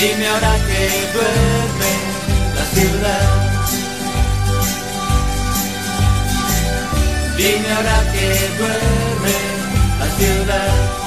[0.00, 1.92] Dime ahora que duerme
[2.54, 3.26] la ciudad.
[7.36, 9.36] Dime ahora que duerme
[9.98, 11.00] la ciudad.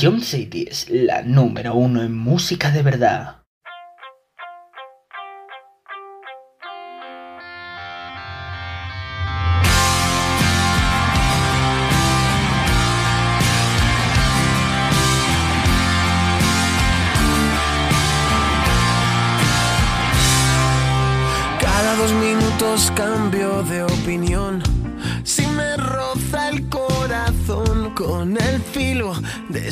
[0.00, 3.43] Ion City es la número uno en música de verdad.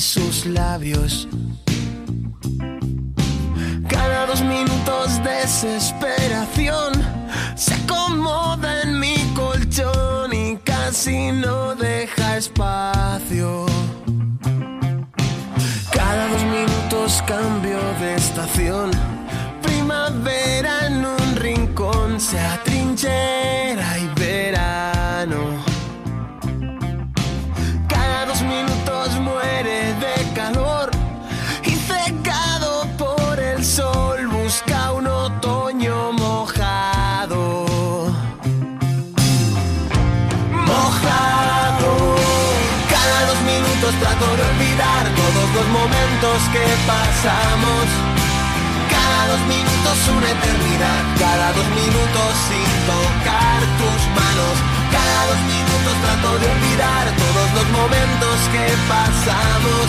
[0.01, 1.29] Sus labios.
[3.89, 6.93] Cada dos minutos desesperación
[7.55, 13.67] se acomoda en mi colchón y casi no deja espacio.
[15.93, 18.91] Cada dos minutos cambio de estación.
[19.63, 25.52] Primavera en un rincón se atrinchera y verano.
[46.23, 47.87] Que pasamos.
[48.95, 54.55] Cada dos minutos una eternidad, cada dos minutos sin tocar tus manos.
[54.95, 59.87] Cada dos minutos trato de olvidar todos los momentos que pasamos.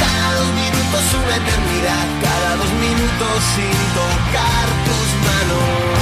[0.00, 5.97] Cada dos minutos una eternidad, cada dos minutos sin tocar tus manos.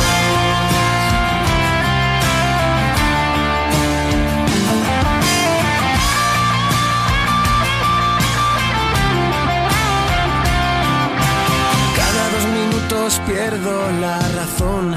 [13.20, 14.94] Pierdo la razón,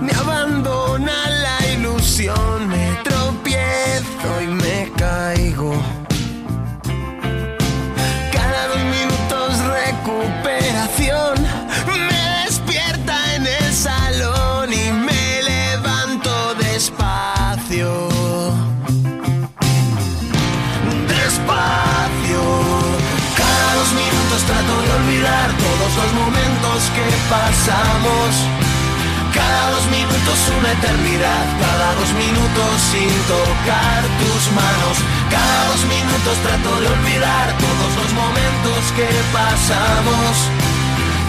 [0.00, 5.72] me abandona la ilusión, me tropiezo y me caigo.
[8.32, 11.34] Cada dos minutos recuperación,
[12.08, 18.08] me despierta en el salón y me levanto despacio.
[21.08, 22.42] Despacio.
[23.36, 28.32] Cada dos minutos trato de olvidar todos los momentos que pasamos.
[29.32, 34.96] Cada dos minutos una eternidad, cada dos minutos sin tocar tus manos.
[35.30, 40.65] Cada dos minutos trato de olvidar todos los momentos que pasamos.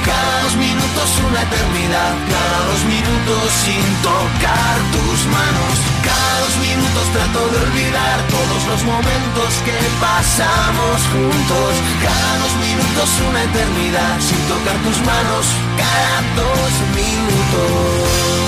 [0.08, 5.76] Cada dos minutos una eternidad, cada dos minutos sin tocar tus manos.
[6.08, 11.72] Cada dos minutos trato de olvidar todos los momentos que pasamos juntos.
[12.02, 15.46] Cada dos minutos una eternidad sin tocar tus manos,
[15.76, 18.47] cada dos minutos.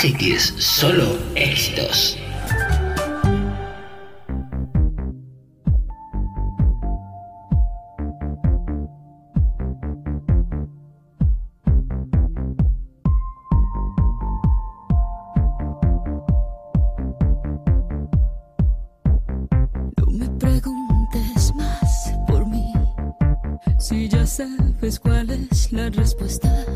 [0.00, 2.16] Solo éxitos,
[19.96, 22.72] no me preguntes más por mí,
[23.80, 26.67] si ya sabes cuál es la respuesta.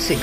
[0.00, 0.16] A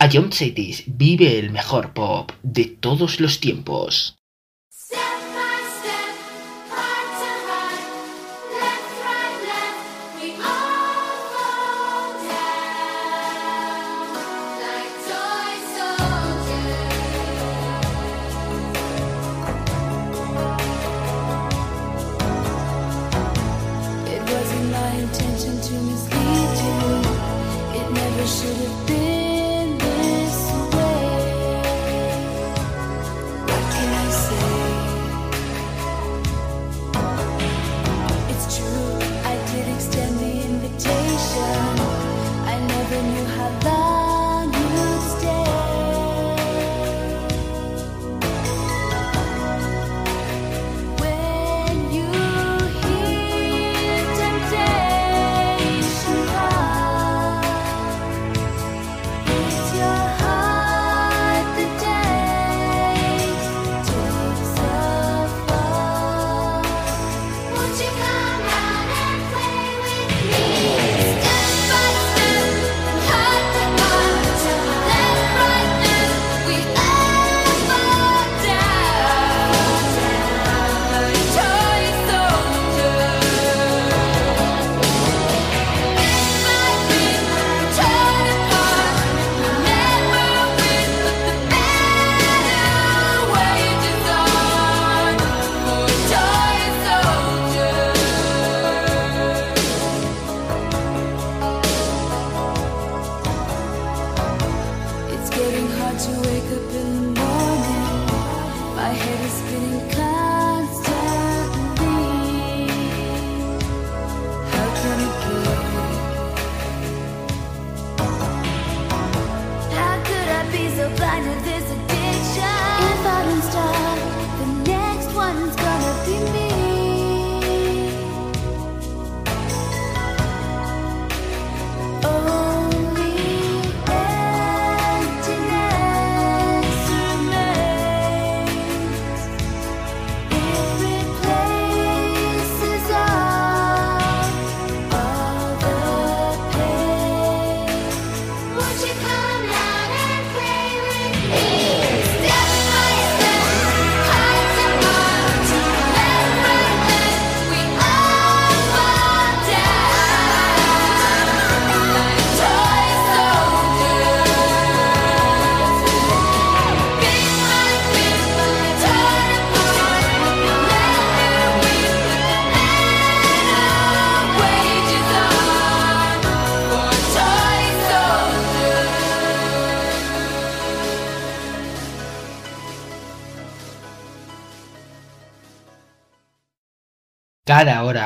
[0.00, 4.17] Ion Cities vive el mejor pop de todos los tiempos.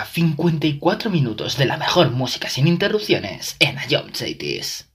[0.00, 4.91] 54 minutos de la mejor música sin interrupciones en Ion Cities.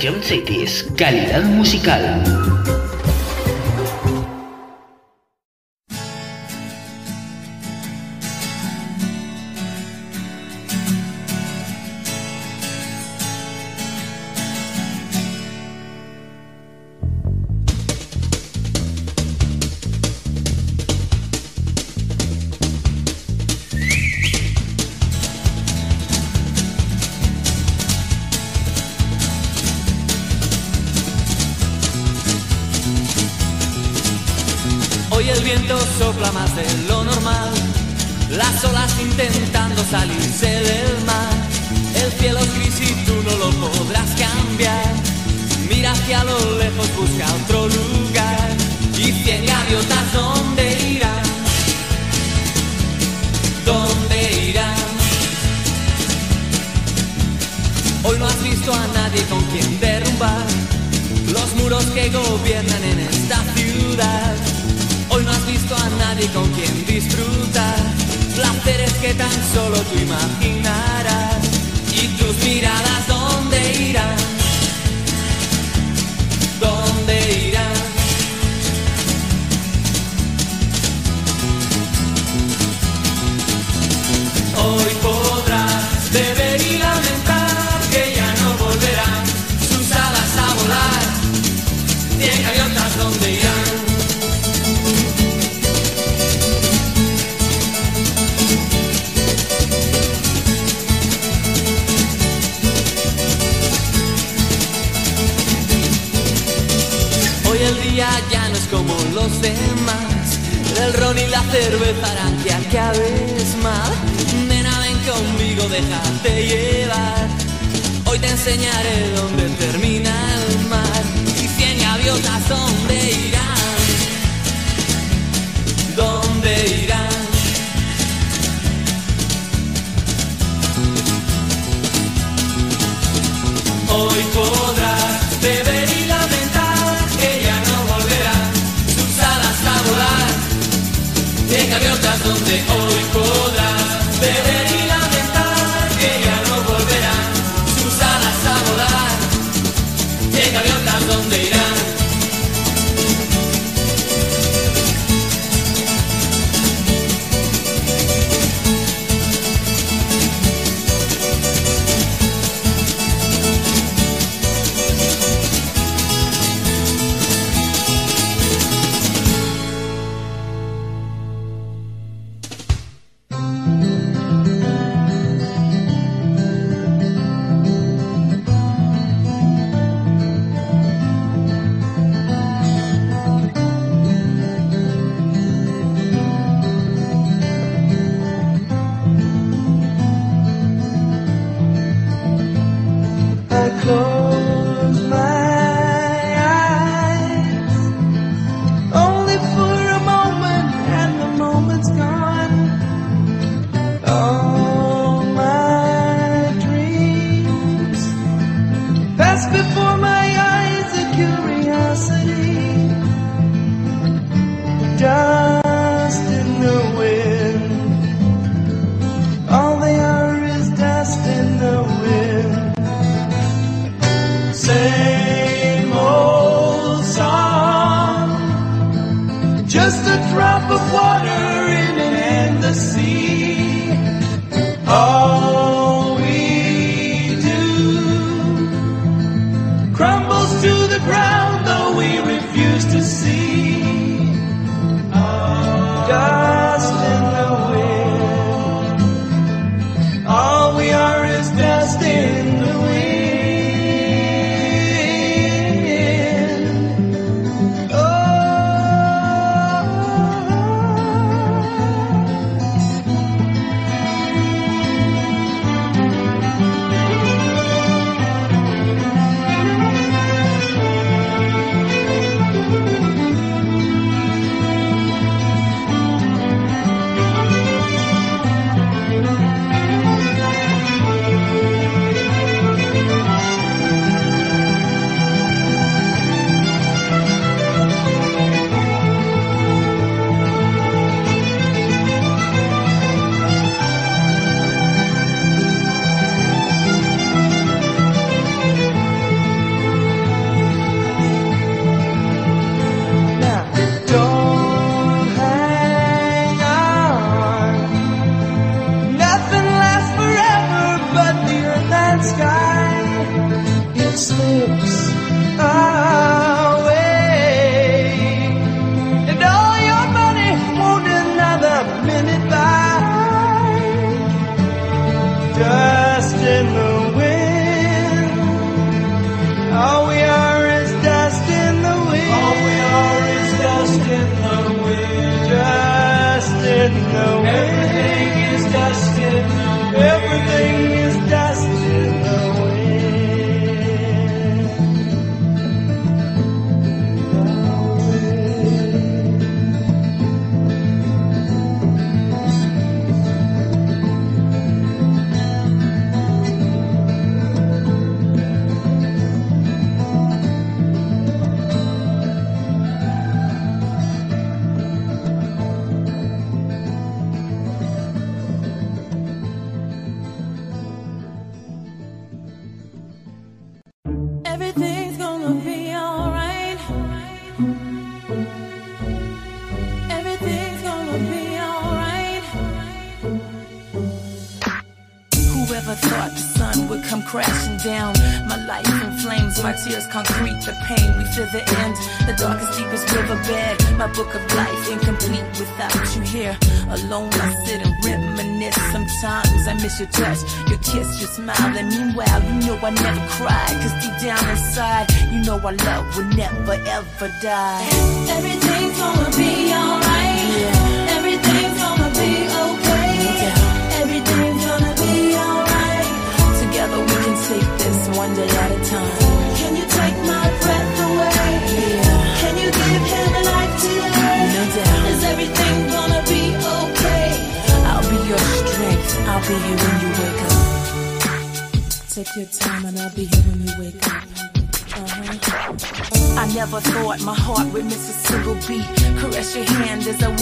[0.00, 2.22] Cities, calidad musical.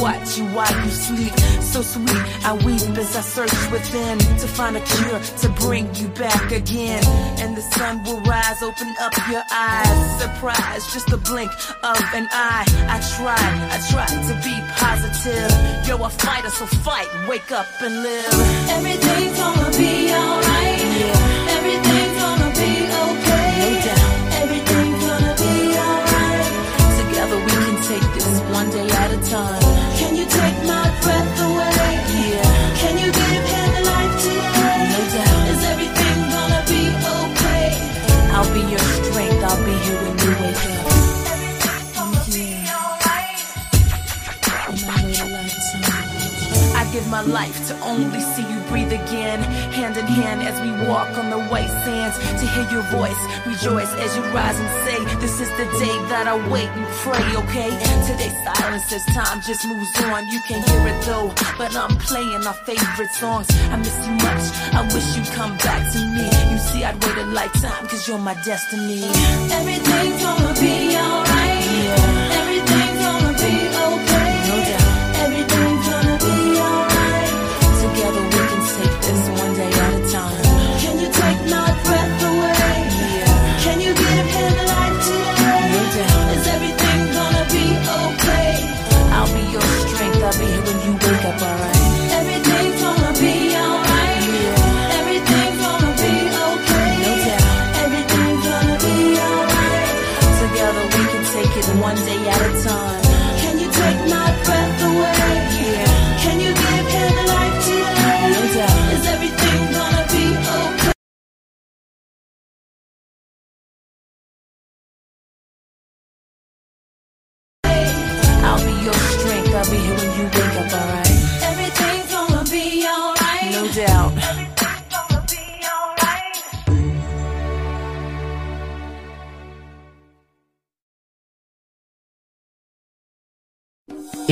[0.00, 1.32] Watch you while you sleep.
[1.60, 6.08] So sweet, I weep as I search within to find a cure to bring you
[6.08, 7.02] back again.
[7.38, 10.20] And the sun will rise, open up your eyes.
[10.20, 11.50] Surprise, just a blink
[11.82, 12.66] of an eye.
[12.88, 13.44] I try,
[13.74, 15.50] I try to be positive.
[15.86, 18.34] You're a fighter, so fight, wake up and live.
[18.70, 21.15] Everything's gonna be alright.
[27.88, 29.62] Take this one day at a time.
[29.94, 31.92] Can you take my breath away?
[32.18, 32.76] Yeah.
[32.82, 34.78] Can you give him life today?
[34.92, 35.48] No doubt.
[35.52, 36.82] Is everything gonna be
[37.14, 37.66] okay?
[38.34, 39.42] I'll be your strength.
[39.48, 40.96] I'll be here when you wake up.
[46.80, 49.40] I give my life to only see you breathe again.
[49.72, 52.16] Hand in hand as we walk on the white sands.
[52.40, 56.28] To hear your voice, rejoice as you rise and say, This is the day that
[56.28, 57.70] I wait and pray, okay?
[58.10, 60.28] Today's silence as time just moves on.
[60.28, 63.46] You can hear it though, but I'm playing our favorite songs.
[63.72, 64.44] I miss you much.
[64.78, 66.26] I wish you'd come back to me.
[66.52, 69.04] You see, I'd wait a lifetime, cause you're my destiny.
[69.58, 71.55] Everything's gonna be alright.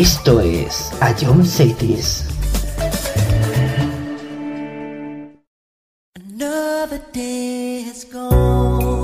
[0.04, 2.26] Esto es A John Cities.
[6.14, 9.03] Another day has gone.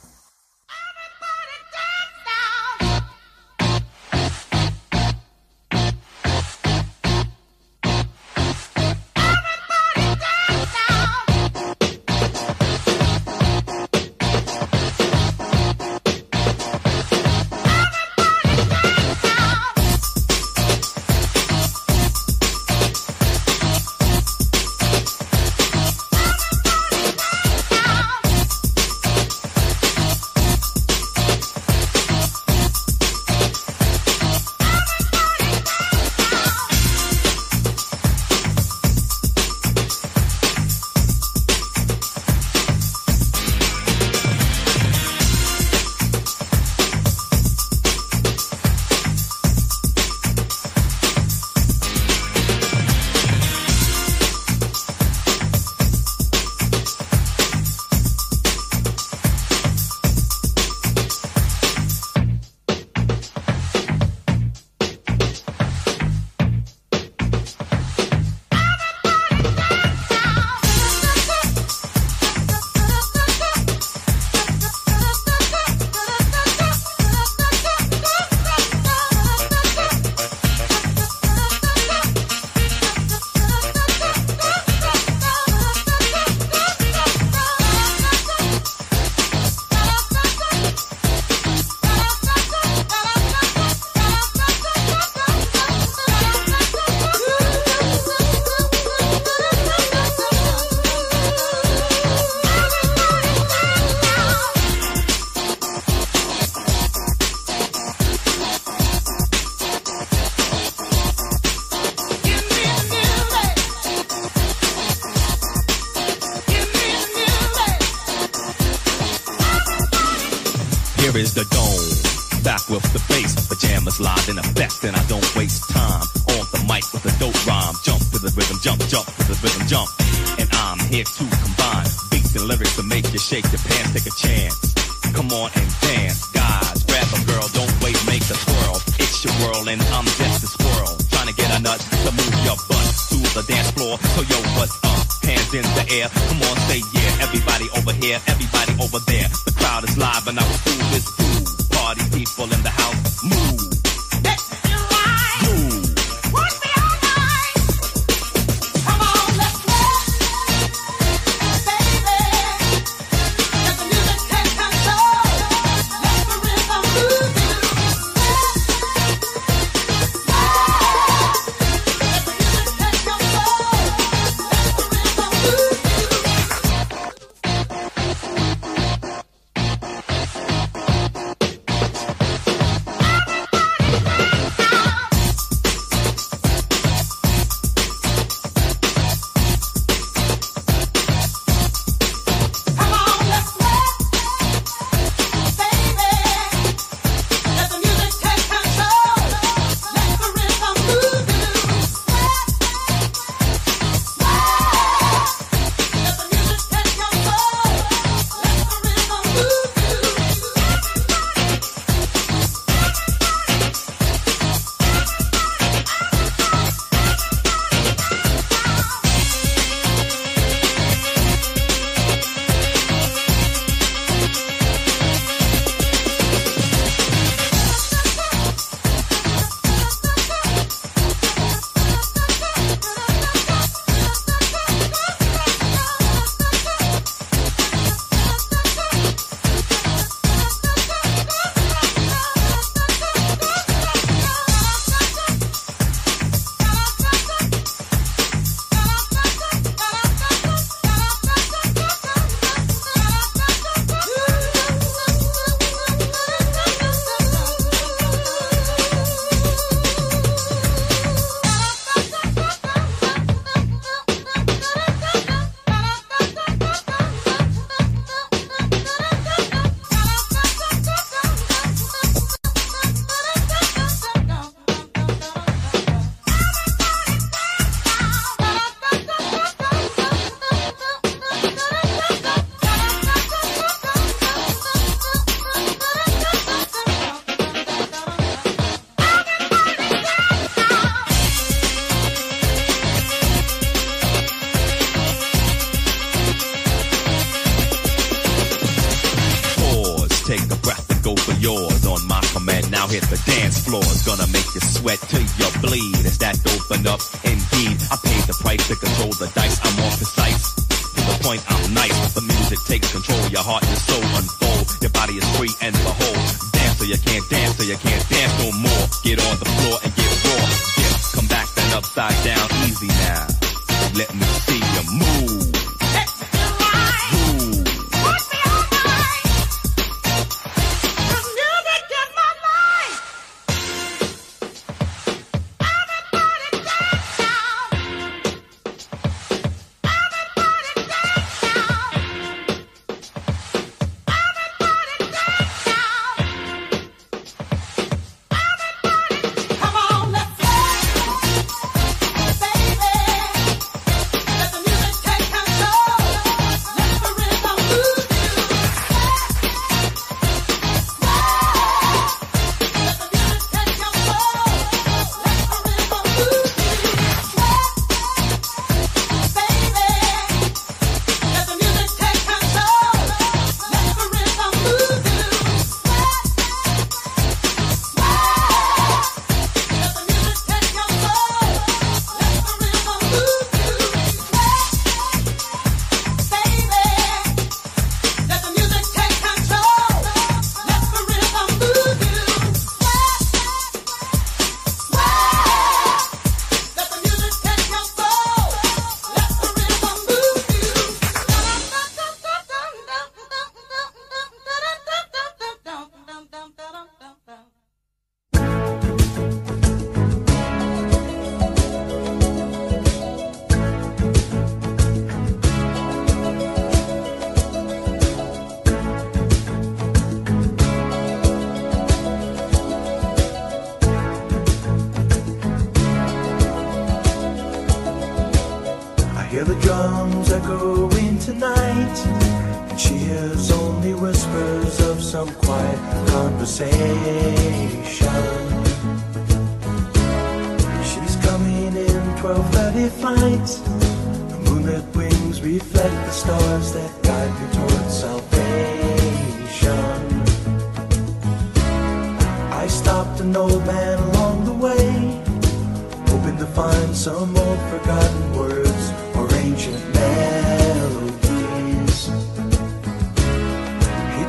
[133.41, 133.70] take the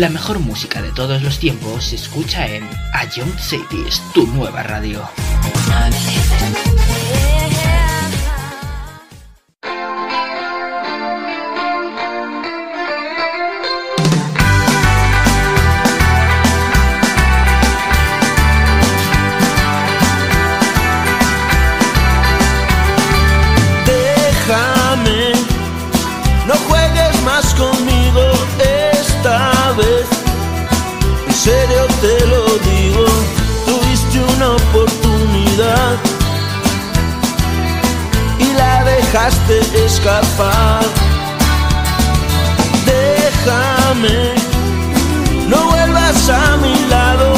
[0.00, 4.62] La mejor música de todos los tiempos se escucha en A Young Cities, tu nueva
[4.62, 5.06] radio.
[40.20, 40.84] Escapar.
[42.86, 44.34] Déjame,
[45.48, 47.34] no vuelvas a mi lado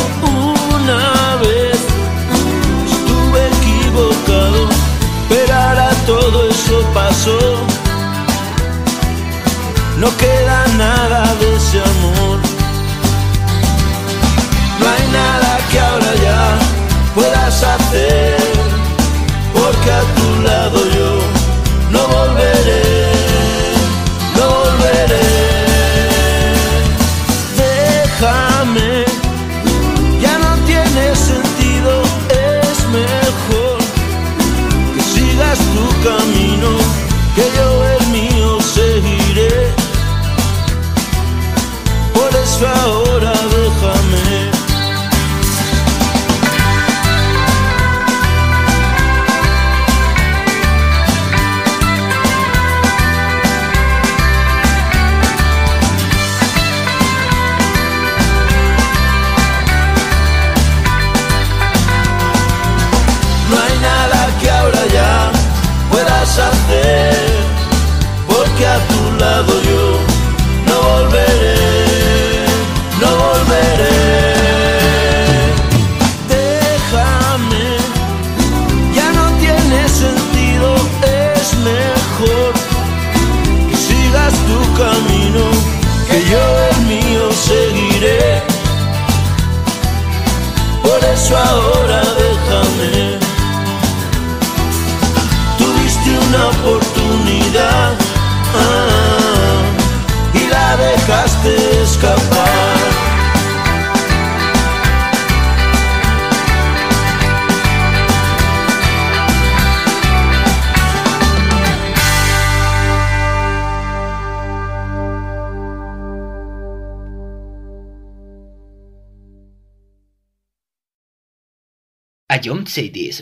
[0.75, 1.79] una vez.
[2.87, 4.69] Estuve equivocado,
[5.29, 7.39] pero ahora todo eso pasó.
[9.99, 12.39] No queda nada de ese amor.
[14.81, 16.43] No hay nada que ahora ya
[17.15, 18.37] puedas hacer,
[19.55, 20.72] porque a tu lado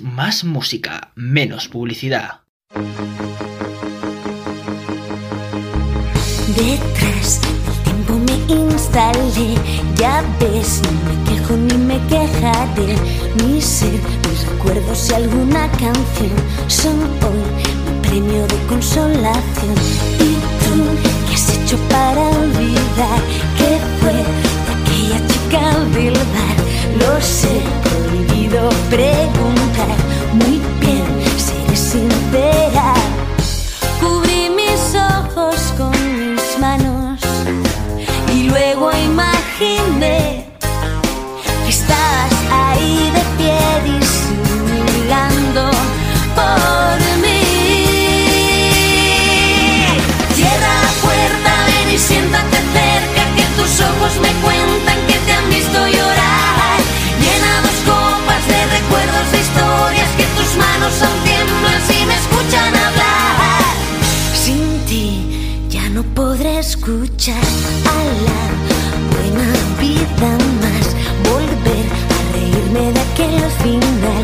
[0.02, 2.42] más música, menos publicidad.
[6.54, 9.56] Detrás del tiempo me instalé,
[9.96, 12.94] ya ves, no me quejo ni me quejaré.
[13.42, 16.36] Mi ser, mis recuerdos y alguna canción
[16.68, 17.42] son hoy
[17.86, 19.74] mi premio de consolación.
[20.20, 20.30] ¿Y
[20.62, 20.74] tú
[21.26, 23.20] qué has hecho para olvidar
[23.58, 24.16] que fue
[24.74, 25.64] aquella chica
[25.96, 26.56] del bar?
[27.00, 27.99] Lo sé
[28.88, 29.96] preguntar.
[30.32, 31.04] Muy bien,
[31.38, 32.94] seré sincera.
[34.00, 37.20] Cubrí mis ojos con mis manos
[38.34, 39.29] y luego imaginé
[73.62, 74.19] de aquel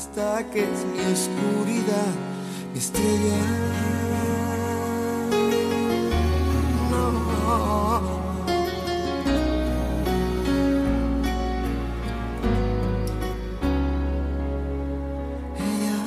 [0.00, 2.14] respuesta, que es mi oscuridad,
[2.72, 3.38] mi estrella.
[6.90, 7.20] No.
[15.56, 15.98] Ella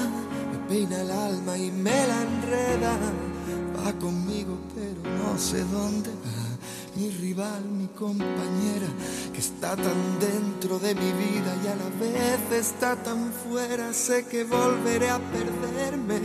[0.51, 2.97] me peina el alma y me la enreda.
[3.77, 6.09] Va conmigo, pero no sé dónde.
[6.09, 6.43] va.
[6.95, 8.87] Mi rival, mi compañera,
[9.43, 13.91] está tan dentro de mi vida y a la vez está tan fuera.
[13.91, 16.19] Sé que volveré a perderme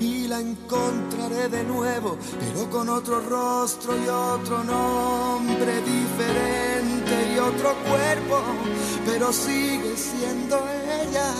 [0.00, 7.70] y la encontraré de nuevo, pero con otro rostro y otro nombre diferente y otro
[7.88, 8.42] cuerpo.
[9.06, 10.56] Pero sigue siendo
[11.02, 11.30] ella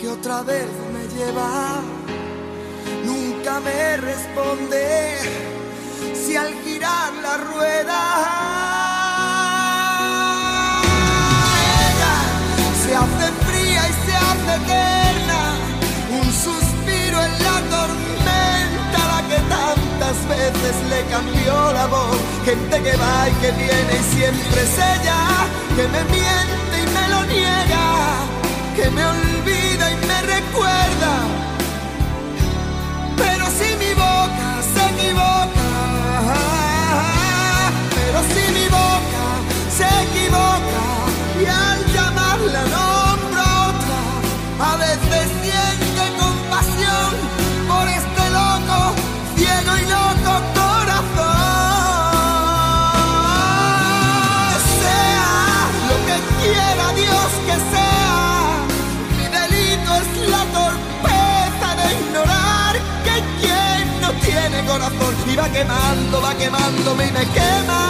[0.00, 1.82] que otra vez me lleva.
[3.04, 5.18] Nunca me responde
[6.14, 8.89] si al girar la rueda
[20.10, 22.16] tantas veces le cambió la voz.
[22.44, 25.18] Gente que va y que viene y siempre es ella,
[25.76, 27.86] que me miente y me lo niega,
[28.76, 31.12] que me olvida y me recuerda.
[33.16, 35.68] Pero si mi boca se equivoca,
[37.94, 39.24] pero si mi boca
[39.76, 40.79] se equivoca
[65.40, 67.89] va quemando, va quemándome y me quema.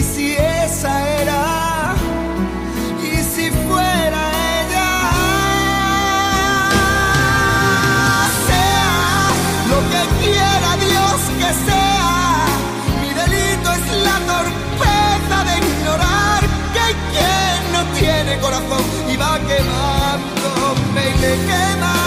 [0.00, 1.94] y si esa era,
[3.02, 4.20] y si fuera
[4.56, 4.92] ella,
[8.46, 8.94] sea
[9.70, 12.46] lo que quiera Dios que sea,
[13.02, 16.42] mi delito es la torpeza de ignorar
[16.74, 21.99] que quien no tiene corazón y va quemándome y me quema.